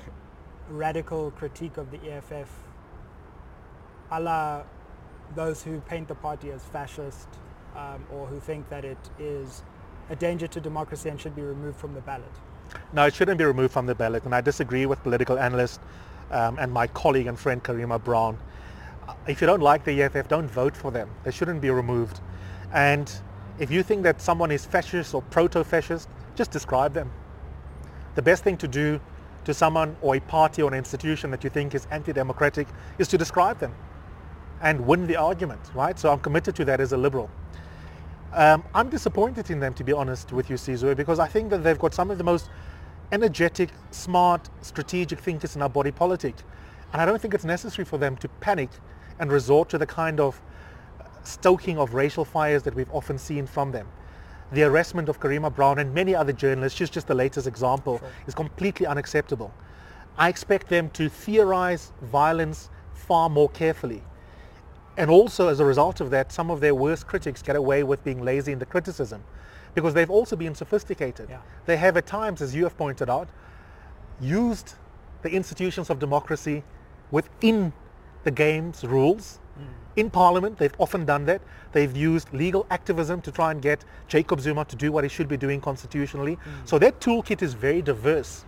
radical 0.69 1.31
critique 1.31 1.77
of 1.77 1.91
the 1.91 1.99
EFF, 2.11 2.49
a 4.11 4.19
la 4.19 4.63
those 5.33 5.63
who 5.63 5.79
paint 5.81 6.07
the 6.07 6.15
party 6.15 6.51
as 6.51 6.63
fascist 6.65 7.27
um, 7.75 8.05
or 8.11 8.27
who 8.27 8.39
think 8.39 8.69
that 8.69 8.85
it 8.85 8.97
is 9.19 9.63
a 10.09 10.15
danger 10.15 10.47
to 10.47 10.61
democracy 10.61 11.09
and 11.09 11.19
should 11.19 11.35
be 11.35 11.41
removed 11.41 11.77
from 11.77 11.93
the 11.93 12.01
ballot? 12.01 12.31
No, 12.93 13.05
it 13.05 13.13
shouldn't 13.13 13.37
be 13.37 13.45
removed 13.45 13.73
from 13.73 13.85
the 13.85 13.95
ballot, 13.95 14.25
and 14.25 14.33
I 14.35 14.41
disagree 14.41 14.85
with 14.85 15.01
political 15.03 15.37
analyst 15.37 15.81
um, 16.31 16.57
and 16.59 16.71
my 16.71 16.87
colleague 16.87 17.27
and 17.27 17.37
friend 17.39 17.63
Karima 17.63 18.03
Brown 18.03 18.37
if 19.27 19.41
you 19.41 19.47
don't 19.47 19.61
like 19.61 19.83
the 19.83 20.03
EFF, 20.03 20.27
don't 20.27 20.47
vote 20.47 20.75
for 20.75 20.91
them. 20.91 21.09
They 21.23 21.31
shouldn't 21.31 21.61
be 21.61 21.69
removed. 21.69 22.19
And 22.73 23.11
if 23.59 23.71
you 23.71 23.83
think 23.83 24.03
that 24.03 24.21
someone 24.21 24.51
is 24.51 24.65
fascist 24.65 25.13
or 25.13 25.21
proto-fascist, 25.23 26.09
just 26.35 26.51
describe 26.51 26.93
them. 26.93 27.11
The 28.15 28.21
best 28.21 28.43
thing 28.43 28.57
to 28.57 28.67
do 28.67 28.99
to 29.45 29.53
someone 29.53 29.95
or 30.01 30.15
a 30.15 30.19
party 30.19 30.61
or 30.61 30.71
an 30.71 30.77
institution 30.77 31.31
that 31.31 31.43
you 31.43 31.49
think 31.49 31.75
is 31.75 31.87
anti-democratic 31.91 32.67
is 32.97 33.07
to 33.09 33.17
describe 33.17 33.59
them. 33.59 33.73
And 34.61 34.85
win 34.85 35.07
the 35.07 35.15
argument, 35.15 35.61
right? 35.73 35.97
So 35.97 36.11
I'm 36.11 36.19
committed 36.19 36.55
to 36.55 36.65
that 36.65 36.79
as 36.79 36.93
a 36.93 36.97
liberal. 36.97 37.29
Um, 38.33 38.63
I'm 38.73 38.89
disappointed 38.89 39.49
in 39.49 39.59
them, 39.59 39.73
to 39.75 39.83
be 39.83 39.93
honest 39.93 40.31
with 40.31 40.49
you, 40.49 40.57
Sizwe, 40.57 40.95
because 40.95 41.19
I 41.19 41.27
think 41.27 41.49
that 41.51 41.63
they've 41.63 41.79
got 41.79 41.93
some 41.93 42.11
of 42.11 42.17
the 42.17 42.23
most 42.23 42.49
energetic, 43.11 43.69
smart, 43.91 44.49
strategic 44.61 45.19
thinkers 45.19 45.55
in 45.55 45.61
our 45.61 45.69
body 45.69 45.91
politic. 45.91 46.35
And 46.91 47.01
I 47.01 47.05
don't 47.05 47.21
think 47.21 47.33
it's 47.33 47.45
necessary 47.45 47.85
for 47.85 47.97
them 47.97 48.17
to 48.17 48.27
panic 48.27 48.69
and 49.19 49.31
resort 49.31 49.69
to 49.69 49.77
the 49.77 49.85
kind 49.85 50.19
of 50.19 50.41
stoking 51.23 51.77
of 51.77 51.93
racial 51.93 52.25
fires 52.25 52.63
that 52.63 52.75
we've 52.75 52.91
often 52.91 53.17
seen 53.17 53.47
from 53.47 53.71
them. 53.71 53.87
The 54.51 54.63
arrestment 54.63 55.09
of 55.09 55.19
Karima 55.19 55.53
Brown 55.53 55.79
and 55.79 55.93
many 55.93 56.13
other 56.13 56.33
journalists, 56.33 56.77
she's 56.77 56.89
just 56.89 57.07
the 57.07 57.15
latest 57.15 57.47
example, 57.47 57.99
sure. 57.99 58.09
is 58.27 58.35
completely 58.35 58.85
unacceptable. 58.85 59.53
I 60.17 60.29
expect 60.29 60.69
them 60.69 60.89
to 60.91 61.09
theorize 61.09 61.91
violence 62.01 62.69
far 62.93 63.29
more 63.29 63.49
carefully. 63.49 64.03
And 64.97 65.09
also 65.09 65.47
as 65.49 65.59
a 65.59 65.65
result 65.65 66.01
of 66.01 66.09
that, 66.11 66.31
some 66.31 66.49
of 66.49 66.61
their 66.61 66.73
worst 66.73 67.05
critics 67.07 67.41
get 67.41 67.55
away 67.55 67.83
with 67.83 68.03
being 68.03 68.23
lazy 68.23 68.51
in 68.51 68.59
the 68.59 68.65
criticism 68.65 69.23
because 69.73 69.93
they've 69.93 70.09
also 70.09 70.35
been 70.35 70.55
sophisticated. 70.55 71.27
Yeah. 71.29 71.39
They 71.65 71.77
have 71.77 71.97
at 71.97 72.05
times, 72.05 72.41
as 72.41 72.55
you 72.55 72.63
have 72.63 72.77
pointed 72.77 73.09
out, 73.09 73.27
used 74.21 74.75
the 75.21 75.29
institutions 75.29 75.89
of 75.89 75.99
democracy 75.99 76.63
within 77.11 77.73
the 78.23 78.31
game's 78.31 78.83
rules. 78.85 79.39
Mm. 79.59 79.65
In 79.97 80.09
Parliament, 80.09 80.57
they've 80.57 80.73
often 80.77 81.05
done 81.05 81.25
that. 81.25 81.41
They've 81.73 81.95
used 81.95 82.33
legal 82.33 82.65
activism 82.71 83.21
to 83.21 83.31
try 83.31 83.51
and 83.51 83.61
get 83.61 83.83
Jacob 84.07 84.39
Zuma 84.39 84.63
to 84.65 84.75
do 84.77 84.91
what 84.91 85.03
he 85.03 85.09
should 85.09 85.27
be 85.27 85.37
doing 85.37 85.59
constitutionally. 85.59 86.37
Mm. 86.37 86.39
So 86.63 86.79
their 86.79 86.93
toolkit 86.93 87.41
is 87.41 87.53
very 87.53 87.81
diverse. 87.81 88.45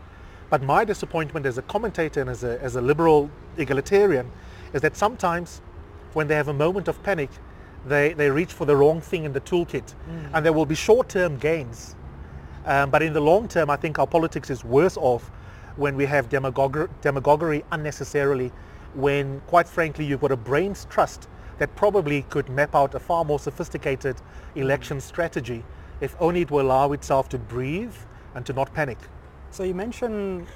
But 0.50 0.64
my 0.64 0.86
disappointment 0.86 1.46
as 1.46 1.58
a 1.58 1.62
commentator 1.64 2.22
and 2.22 2.30
as 2.30 2.46
a, 2.46 2.62
as 2.62 2.78
a 2.78 2.82
liberal 2.82 3.30
egalitarian 3.58 4.32
is 4.74 4.82
that 4.82 4.96
sometimes 4.96 5.62
when 6.18 6.28
they 6.28 6.36
have 6.36 6.48
a 6.48 6.54
moment 6.54 6.88
of 6.88 7.02
panic, 7.04 7.30
they, 7.86 8.14
they 8.14 8.32
reach 8.32 8.52
for 8.52 8.66
the 8.66 8.76
wrong 8.76 9.00
thing 9.00 9.24
in 9.24 9.34
the 9.34 9.42
toolkit. 9.42 9.94
Mm. 10.10 10.30
And 10.34 10.44
there 10.44 10.52
will 10.52 10.66
be 10.66 10.74
short-term 10.74 11.38
gains. 11.38 11.96
Um, 12.66 12.90
but 12.90 13.04
in 13.04 13.14
the 13.14 13.22
long 13.22 13.48
term, 13.48 13.70
I 13.70 13.76
think 13.76 14.00
our 14.00 14.08
politics 14.08 14.50
is 14.50 14.66
worse 14.66 14.98
off 14.98 15.30
when 15.76 15.96
we 15.96 16.08
have 16.08 16.28
demagog- 16.28 16.90
demagoguery 17.02 17.64
unnecessarily, 17.72 18.52
when 18.96 19.42
quite 19.46 19.68
frankly 19.68 20.06
you've 20.06 20.20
got 20.20 20.32
a 20.32 20.36
brain's 20.36 20.86
trust 20.86 21.30
that 21.60 21.76
probably 21.76 22.24
could 22.24 22.50
map 22.50 22.74
out 22.74 22.96
a 22.96 23.00
far 23.00 23.24
more 23.24 23.40
sophisticated 23.40 24.16
election 24.56 25.00
strategy 25.00 25.64
if 26.02 26.16
only 26.20 26.42
it 26.42 26.50
will 26.50 26.62
allow 26.62 26.94
itself 26.94 27.30
to 27.30 27.38
breathe 27.38 27.94
and 28.34 28.44
to 28.48 28.54
not 28.54 28.74
panic. 28.74 28.98
So 29.52 29.64
you 29.64 29.76
mentioned 29.76 30.48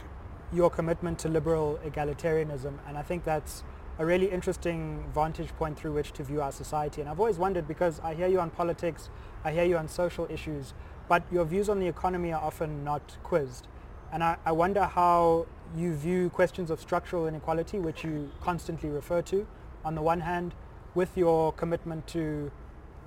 your 0.52 0.72
commitment 0.72 1.20
to 1.20 1.30
liberal 1.30 1.80
egalitarianism, 1.86 2.74
and 2.88 2.98
I 2.98 3.04
think 3.04 3.24
that's 3.24 3.64
a 4.00 4.06
really 4.06 4.32
interesting 4.32 5.04
vantage 5.14 5.50
point 5.58 5.78
through 5.78 5.94
which 5.94 6.12
to 6.14 6.24
view 6.24 6.42
our 6.42 6.52
society. 6.52 7.02
And 7.02 7.10
I've 7.10 7.20
always 7.20 7.38
wondered 7.38 7.68
because 7.68 8.00
I 8.02 8.14
hear 8.14 8.28
you 8.28 8.40
on 8.40 8.50
politics, 8.50 9.10
I 9.44 9.52
hear 9.52 9.64
you 9.66 9.78
on 9.78 9.88
social 9.88 10.28
issues, 10.30 10.74
but 11.08 11.24
your 11.32 11.46
views 11.46 11.70
on 11.70 11.80
the 11.80 11.88
economy 11.88 12.32
are 12.32 12.42
often 12.42 12.84
not 12.84 13.18
quizzed. 13.24 13.68
And 14.12 14.24
I, 14.24 14.38
I 14.46 14.52
wonder 14.52 14.86
how 14.86 15.46
you 15.76 15.96
view 15.96 16.30
questions 16.30 16.70
of 16.70 16.80
structural 16.80 17.28
inequality, 17.28 17.80
which 17.80 18.04
you 18.04 18.32
constantly 18.42 18.90
refer 18.90 19.22
to, 19.24 19.48
on 19.86 19.96
the 19.96 20.02
one 20.02 20.22
hand, 20.22 20.54
with 20.96 21.16
your 21.18 21.54
commitment 21.54 22.08
to 22.08 22.52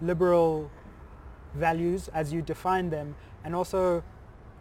liberal 0.00 0.70
values 1.54 2.08
as 2.08 2.32
you 2.32 2.42
define 2.42 2.90
them, 2.90 3.16
and 3.44 3.54
also 3.54 4.02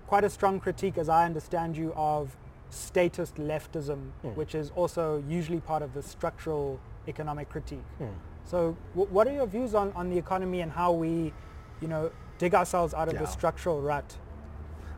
quite 0.08 0.24
a 0.24 0.30
strong 0.30 0.60
critique, 0.60 0.98
as 0.98 1.10
I 1.10 1.26
understand 1.26 1.78
you, 1.78 1.94
of 1.96 2.36
statist 2.74 3.36
leftism, 3.36 4.10
mm. 4.24 4.36
which 4.36 4.56
is 4.56 4.72
also 4.76 5.24
usually 5.28 5.60
part 5.60 5.84
of 5.84 5.94
the 5.94 6.02
structural 6.02 6.80
economic 7.08 7.50
critique. 7.50 7.84
Mm. 8.02 8.10
So 8.46 8.76
w- 8.96 9.12
what 9.12 9.28
are 9.28 9.34
your 9.34 9.48
views 9.48 9.74
on, 9.76 9.92
on 9.94 10.10
the 10.10 10.18
economy 10.18 10.62
and 10.62 10.72
how 10.72 10.92
we, 10.92 11.34
you 11.82 11.88
know, 11.88 12.12
dig 12.38 12.54
ourselves 12.56 12.94
out 12.94 13.08
of 13.08 13.14
yeah. 13.14 13.22
the 13.22 13.28
structural 13.28 13.82
rut? 13.82 14.18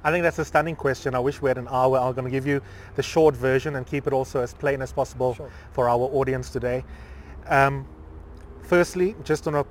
I 0.04 0.12
think 0.12 0.24
that's 0.24 0.40
a 0.40 0.46
stunning 0.46 0.76
question. 0.76 1.16
I 1.16 1.20
wish 1.20 1.42
we 1.42 1.50
had 1.50 1.58
an 1.58 1.68
hour. 1.70 1.98
I'm 1.98 2.14
going 2.14 2.26
to 2.26 2.32
give 2.32 2.46
you 2.46 2.62
the 2.96 3.04
short 3.04 3.36
version 3.36 3.76
and 3.76 3.88
keep 3.88 4.06
it 4.06 4.14
also 4.14 4.40
as 4.42 4.54
plain 4.54 4.82
as 4.82 4.94
possible 4.94 5.34
sure. 5.34 5.52
for 5.72 5.90
our 5.90 5.98
audience 5.98 6.50
today. 6.52 6.84
Um, 7.48 7.88
firstly, 8.62 9.16
just 9.24 9.48
on 9.48 9.56
a 9.56 9.66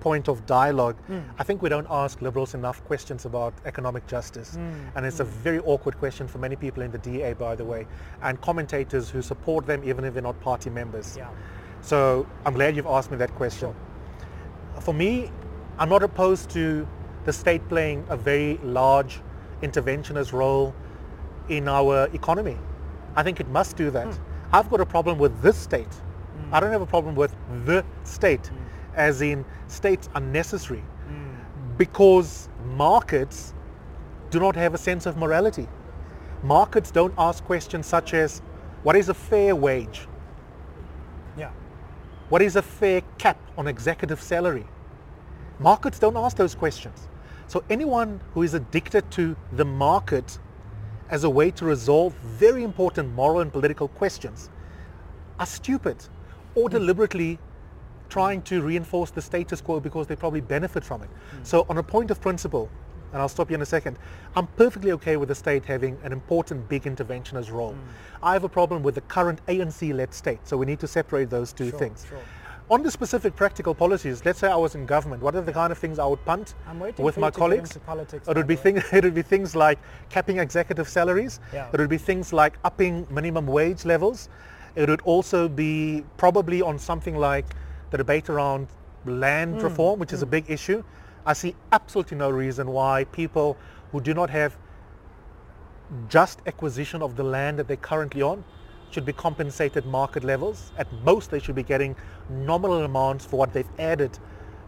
point 0.00 0.28
of 0.28 0.44
dialogue, 0.46 0.96
mm. 1.08 1.22
I 1.38 1.44
think 1.44 1.62
we 1.62 1.68
don't 1.68 1.86
ask 1.90 2.20
liberals 2.22 2.54
enough 2.54 2.84
questions 2.84 3.24
about 3.24 3.54
economic 3.64 4.06
justice. 4.06 4.56
Mm. 4.56 4.74
And 4.94 5.06
it's 5.06 5.18
mm. 5.18 5.20
a 5.20 5.24
very 5.24 5.58
awkward 5.60 5.98
question 5.98 6.28
for 6.28 6.38
many 6.38 6.56
people 6.56 6.82
in 6.82 6.90
the 6.90 6.98
DA, 6.98 7.32
by 7.34 7.54
the 7.54 7.64
way, 7.64 7.86
and 8.22 8.40
commentators 8.40 9.10
who 9.10 9.22
support 9.22 9.66
them 9.66 9.82
even 9.84 10.04
if 10.04 10.14
they're 10.14 10.22
not 10.22 10.40
party 10.40 10.70
members. 10.70 11.16
Yeah. 11.16 11.28
So 11.80 12.26
I'm 12.44 12.54
glad 12.54 12.76
you've 12.76 12.86
asked 12.86 13.10
me 13.10 13.16
that 13.18 13.34
question. 13.34 13.72
Sure. 13.72 14.80
For 14.80 14.94
me, 14.94 15.30
I'm 15.78 15.88
not 15.88 16.02
opposed 16.02 16.50
to 16.50 16.86
the 17.24 17.32
state 17.32 17.66
playing 17.68 18.04
a 18.08 18.16
very 18.16 18.58
large 18.62 19.20
interventionist 19.62 20.32
role 20.32 20.74
in 21.48 21.68
our 21.68 22.08
economy. 22.12 22.56
I 23.16 23.22
think 23.22 23.40
it 23.40 23.48
must 23.48 23.76
do 23.76 23.90
that. 23.90 24.06
Hmm. 24.06 24.22
I've 24.52 24.70
got 24.70 24.80
a 24.80 24.86
problem 24.86 25.18
with 25.18 25.40
this 25.42 25.56
state. 25.56 25.92
Hmm. 25.92 26.54
I 26.54 26.60
don't 26.60 26.72
have 26.72 26.82
a 26.82 26.86
problem 26.86 27.14
with 27.14 27.34
the 27.64 27.84
state. 28.04 28.50
Hmm 28.98 29.04
as 29.08 29.22
in 29.22 29.44
states 29.68 30.08
are 30.14 30.20
necessary 30.20 30.82
mm. 31.08 31.78
because 31.78 32.48
markets 32.64 33.54
do 34.30 34.40
not 34.40 34.56
have 34.56 34.74
a 34.74 34.78
sense 34.78 35.06
of 35.06 35.16
morality. 35.16 35.66
Markets 36.42 36.90
don't 36.90 37.14
ask 37.16 37.44
questions 37.44 37.86
such 37.86 38.12
as 38.12 38.42
what 38.82 38.96
is 38.96 39.08
a 39.08 39.14
fair 39.14 39.56
wage? 39.56 40.06
Yeah. 41.36 41.50
What 42.28 42.42
is 42.42 42.56
a 42.56 42.62
fair 42.62 43.02
cap 43.18 43.38
on 43.56 43.66
executive 43.66 44.20
salary? 44.20 44.66
Markets 45.58 45.98
don't 45.98 46.16
ask 46.16 46.36
those 46.36 46.54
questions. 46.54 47.08
So 47.46 47.64
anyone 47.70 48.20
who 48.34 48.42
is 48.42 48.54
addicted 48.54 49.10
to 49.12 49.36
the 49.52 49.64
market 49.64 50.38
as 51.10 51.24
a 51.24 51.30
way 51.30 51.50
to 51.52 51.64
resolve 51.64 52.12
very 52.38 52.62
important 52.62 53.14
moral 53.14 53.40
and 53.40 53.52
political 53.52 53.88
questions 53.88 54.50
are 55.38 55.46
stupid 55.46 55.96
or 56.54 56.68
mm. 56.68 56.72
deliberately 56.72 57.38
trying 58.08 58.42
to 58.42 58.62
reinforce 58.62 59.10
the 59.10 59.22
status 59.22 59.60
quo 59.60 59.80
because 59.80 60.06
they 60.06 60.16
probably 60.16 60.40
benefit 60.40 60.84
from 60.84 61.02
it. 61.02 61.08
Mm. 61.08 61.46
So 61.46 61.66
on 61.68 61.78
a 61.78 61.82
point 61.82 62.10
of 62.10 62.20
principle, 62.20 62.70
and 63.12 63.22
I'll 63.22 63.28
stop 63.28 63.50
you 63.50 63.54
in 63.54 63.62
a 63.62 63.66
second, 63.66 63.98
I'm 64.36 64.46
perfectly 64.48 64.92
okay 64.92 65.16
with 65.16 65.28
the 65.28 65.34
state 65.34 65.64
having 65.64 65.98
an 66.04 66.12
important 66.12 66.68
big 66.68 66.82
interventionist 66.82 67.50
role. 67.50 67.72
Mm. 67.72 67.78
I 68.22 68.32
have 68.32 68.44
a 68.44 68.48
problem 68.48 68.82
with 68.82 68.94
the 68.94 69.00
current 69.02 69.44
ANC-led 69.46 70.12
state, 70.12 70.40
so 70.44 70.56
we 70.56 70.66
need 70.66 70.80
to 70.80 70.86
separate 70.86 71.30
those 71.30 71.52
two 71.52 71.70
sure, 71.70 71.78
things. 71.78 72.06
Sure. 72.08 72.18
On 72.70 72.82
the 72.82 72.90
specific 72.90 73.34
practical 73.34 73.74
policies, 73.74 74.26
let's 74.26 74.38
say 74.38 74.48
I 74.48 74.56
was 74.56 74.74
in 74.74 74.84
government, 74.84 75.22
what 75.22 75.34
are 75.34 75.40
the 75.40 75.54
kind 75.54 75.72
of 75.72 75.78
things 75.78 75.98
I 75.98 76.04
would 76.04 76.22
punt 76.26 76.54
with 76.98 77.16
my 77.16 77.30
colleagues? 77.30 77.78
Politics, 77.86 78.28
it 78.28 78.36
would 78.36 78.46
be 78.46 78.56
things 78.56 78.84
it 78.92 79.04
would 79.04 79.14
be 79.14 79.22
things 79.22 79.56
like 79.56 79.78
capping 80.10 80.38
executive 80.38 80.86
salaries. 80.86 81.40
Yeah. 81.50 81.70
It 81.72 81.78
would 81.78 81.88
be 81.88 81.96
things 81.96 82.30
like 82.30 82.58
upping 82.64 83.06
minimum 83.10 83.46
wage 83.46 83.86
levels. 83.86 84.28
It 84.76 84.90
would 84.90 85.00
also 85.02 85.48
be 85.48 86.04
probably 86.18 86.60
on 86.60 86.78
something 86.78 87.16
like 87.16 87.46
the 87.90 87.98
debate 87.98 88.28
around 88.28 88.68
land 89.06 89.56
mm. 89.56 89.62
reform, 89.62 89.98
which 89.98 90.10
mm. 90.10 90.14
is 90.14 90.22
a 90.22 90.26
mm. 90.26 90.30
big 90.30 90.50
issue. 90.50 90.82
I 91.26 91.32
see 91.32 91.54
absolutely 91.72 92.16
no 92.16 92.30
reason 92.30 92.70
why 92.70 93.04
people 93.04 93.56
who 93.92 94.00
do 94.00 94.14
not 94.14 94.30
have 94.30 94.56
just 96.08 96.40
acquisition 96.46 97.02
of 97.02 97.16
the 97.16 97.22
land 97.22 97.58
that 97.58 97.68
they're 97.68 97.76
currently 97.76 98.22
on 98.22 98.44
should 98.90 99.04
be 99.04 99.12
compensated 99.12 99.84
market 99.86 100.24
levels. 100.24 100.72
At 100.78 100.90
most, 101.04 101.30
they 101.30 101.38
should 101.38 101.54
be 101.54 101.62
getting 101.62 101.96
nominal 102.30 102.84
amounts 102.84 103.24
for 103.24 103.36
what 103.36 103.52
they've 103.52 103.68
added 103.78 104.18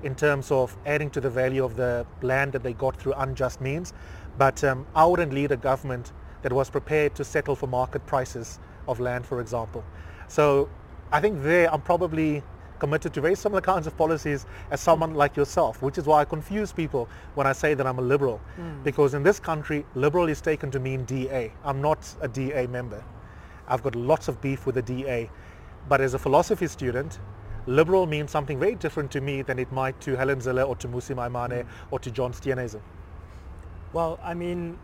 in 0.02 0.14
terms 0.14 0.50
of 0.50 0.76
adding 0.87 1.11
to 1.11 1.20
the 1.20 1.30
value 1.30 1.64
of 1.64 1.76
the 1.76 2.06
land 2.22 2.52
that 2.52 2.62
they 2.62 2.72
got 2.72 2.96
through 2.96 3.12
unjust 3.14 3.61
means. 3.61 3.92
But 4.38 4.62
um, 4.64 4.87
I 4.94 5.04
wouldn't 5.04 5.33
lead 5.33 5.52
a 5.52 5.56
government 5.56 6.12
that 6.42 6.52
was 6.52 6.70
prepared 6.70 7.14
to 7.16 7.24
settle 7.24 7.54
for 7.54 7.66
market 7.66 8.06
prices 8.06 8.59
of 8.88 9.00
land, 9.00 9.26
for 9.26 9.40
example. 9.40 9.85
So 10.28 10.68
I 11.12 11.20
think 11.20 11.42
there 11.42 11.72
I'm 11.72 11.83
probably 11.83 12.42
committed 12.80 13.14
to 13.14 13.20
very 13.20 13.36
similar 13.36 13.60
kinds 13.60 13.86
of 13.86 13.96
policies 13.96 14.46
as 14.70 14.80
someone 14.80 15.14
like 15.14 15.36
yourself, 15.36 15.82
which 15.82 15.98
is 15.98 16.06
why 16.06 16.22
I 16.22 16.24
confuse 16.24 16.72
people 16.72 17.08
when 17.34 17.46
I 17.46 17.52
say 17.52 17.74
that 17.74 17.86
I'm 17.86 17.98
a 17.98 18.02
liberal. 18.02 18.40
Mm. 18.58 18.82
Because 18.82 19.14
in 19.14 19.22
this 19.22 19.38
country, 19.38 19.86
liberal 19.94 20.28
is 20.28 20.40
taken 20.40 20.70
to 20.72 20.80
mean 20.80 21.04
DA. 21.04 21.52
I'm 21.64 21.80
not 21.80 22.12
a 22.20 22.26
DA 22.26 22.66
member. 22.66 23.04
I've 23.68 23.82
got 23.82 23.94
lots 23.94 24.26
of 24.26 24.40
beef 24.40 24.66
with 24.66 24.74
the 24.74 24.82
DA. 24.82 25.30
But 25.88 26.00
as 26.00 26.14
a 26.14 26.18
philosophy 26.18 26.66
student, 26.66 27.20
liberal 27.66 28.06
means 28.06 28.30
something 28.30 28.58
very 28.58 28.74
different 28.74 29.10
to 29.12 29.20
me 29.20 29.42
than 29.42 29.58
it 29.58 29.70
might 29.70 30.00
to 30.00 30.16
Helen 30.16 30.40
Zille 30.40 30.66
or 30.66 30.74
to 30.76 30.88
Mmusi 30.88 31.14
Maimane 31.14 31.62
mm. 31.62 31.66
or 31.90 31.98
to 32.00 32.10
John 32.10 32.32
Steenhuisen. 32.32 32.80
Well, 33.92 34.18
I 34.22 34.34
mean, 34.34 34.78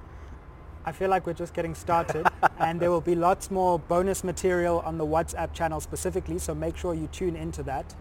I 0.89 0.93
feel 0.93 1.11
like 1.11 1.27
we're 1.27 1.33
just 1.33 1.53
getting 1.53 1.75
started 1.75 2.29
and 2.61 2.79
there 2.79 2.93
will 2.93 3.01
be 3.01 3.17
lots 3.17 3.51
more 3.51 3.77
bonus 3.77 4.23
material 4.23 4.79
on 4.87 4.99
the 4.99 5.05
WhatsApp 5.05 5.53
channel 5.53 5.81
specifically, 5.81 6.39
so 6.39 6.55
make 6.55 6.77
sure 6.77 6.95
you 6.95 7.09
tune 7.09 7.35
into 7.35 7.65
that. 7.65 7.93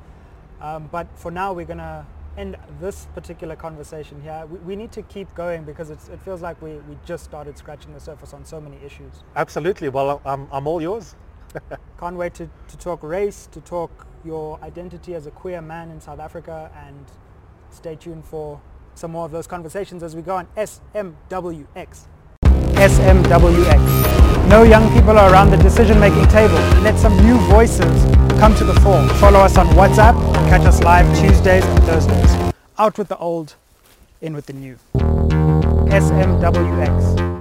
Um, 0.62 0.88
but 0.92 1.08
for 1.16 1.32
now, 1.32 1.52
we're 1.52 1.66
going 1.66 1.80
to 1.80 2.06
end 2.38 2.58
this 2.80 3.08
particular 3.16 3.56
conversation 3.56 4.22
here. 4.22 4.46
We, 4.48 4.60
we 4.60 4.76
need 4.76 4.92
to 4.92 5.02
keep 5.02 5.34
going 5.34 5.64
because 5.64 5.90
it 5.90 6.00
feels 6.24 6.44
like 6.44 6.62
we, 6.62 6.74
we 6.74 6.96
just 7.06 7.24
started 7.24 7.58
scratching 7.58 7.92
the 7.92 8.00
surface 8.00 8.34
on 8.36 8.46
so 8.46 8.62
many 8.62 8.78
issues. 8.86 9.24
Absolutely. 9.36 9.90
Well, 9.90 10.22
I'm, 10.24 10.48
I'm 10.52 10.68
all 10.68 10.80
yours. 10.80 11.16
Can't 12.00 12.18
wait 12.18 12.36
to, 12.36 12.48
to 12.68 12.78
talk 12.78 13.02
race, 13.02 13.48
to 13.52 13.62
talk 13.62 14.06
your 14.24 14.62
identity 14.62 15.16
as 15.16 15.26
a 15.26 15.32
queer 15.32 15.60
man 15.60 15.90
in 15.90 16.00
South 16.00 16.20
Africa 16.20 16.70
and 16.86 17.04
stay 17.72 17.96
tuned 17.96 18.26
for 18.26 18.62
some 18.94 19.12
more 19.12 19.26
of 19.26 19.32
those 19.32 19.48
conversations 19.48 20.04
as 20.04 20.16
we 20.16 20.22
go 20.22 20.36
on 20.36 20.48
SMWX. 20.56 22.06
SMWX. 22.76 24.48
No 24.50 24.64
young 24.64 24.92
people 24.94 25.18
are 25.18 25.32
around 25.32 25.50
the 25.50 25.58
decision-making 25.58 26.28
table. 26.28 26.60
Let 26.82 27.00
some 27.00 27.16
new 27.26 27.38
voices 27.50 28.06
come 28.40 28.56
to 28.56 28.64
the 28.64 28.74
fore. 28.82 29.08
Follow 29.16 29.40
us 29.40 29.58
on 29.58 29.68
WhatsApp 29.68 30.16
and 30.38 30.50
catch 30.50 30.62
us 30.62 30.82
live 30.84 31.08
Tuesdays 31.18 31.64
and 31.66 31.84
Thursdays. 31.84 32.54
Out 32.78 32.98
with 32.98 33.08
the 33.08 33.18
old, 33.18 33.56
in 34.22 34.36
with 34.36 34.46
the 34.46 34.54
new. 34.54 34.78
SMWX. 35.90 37.35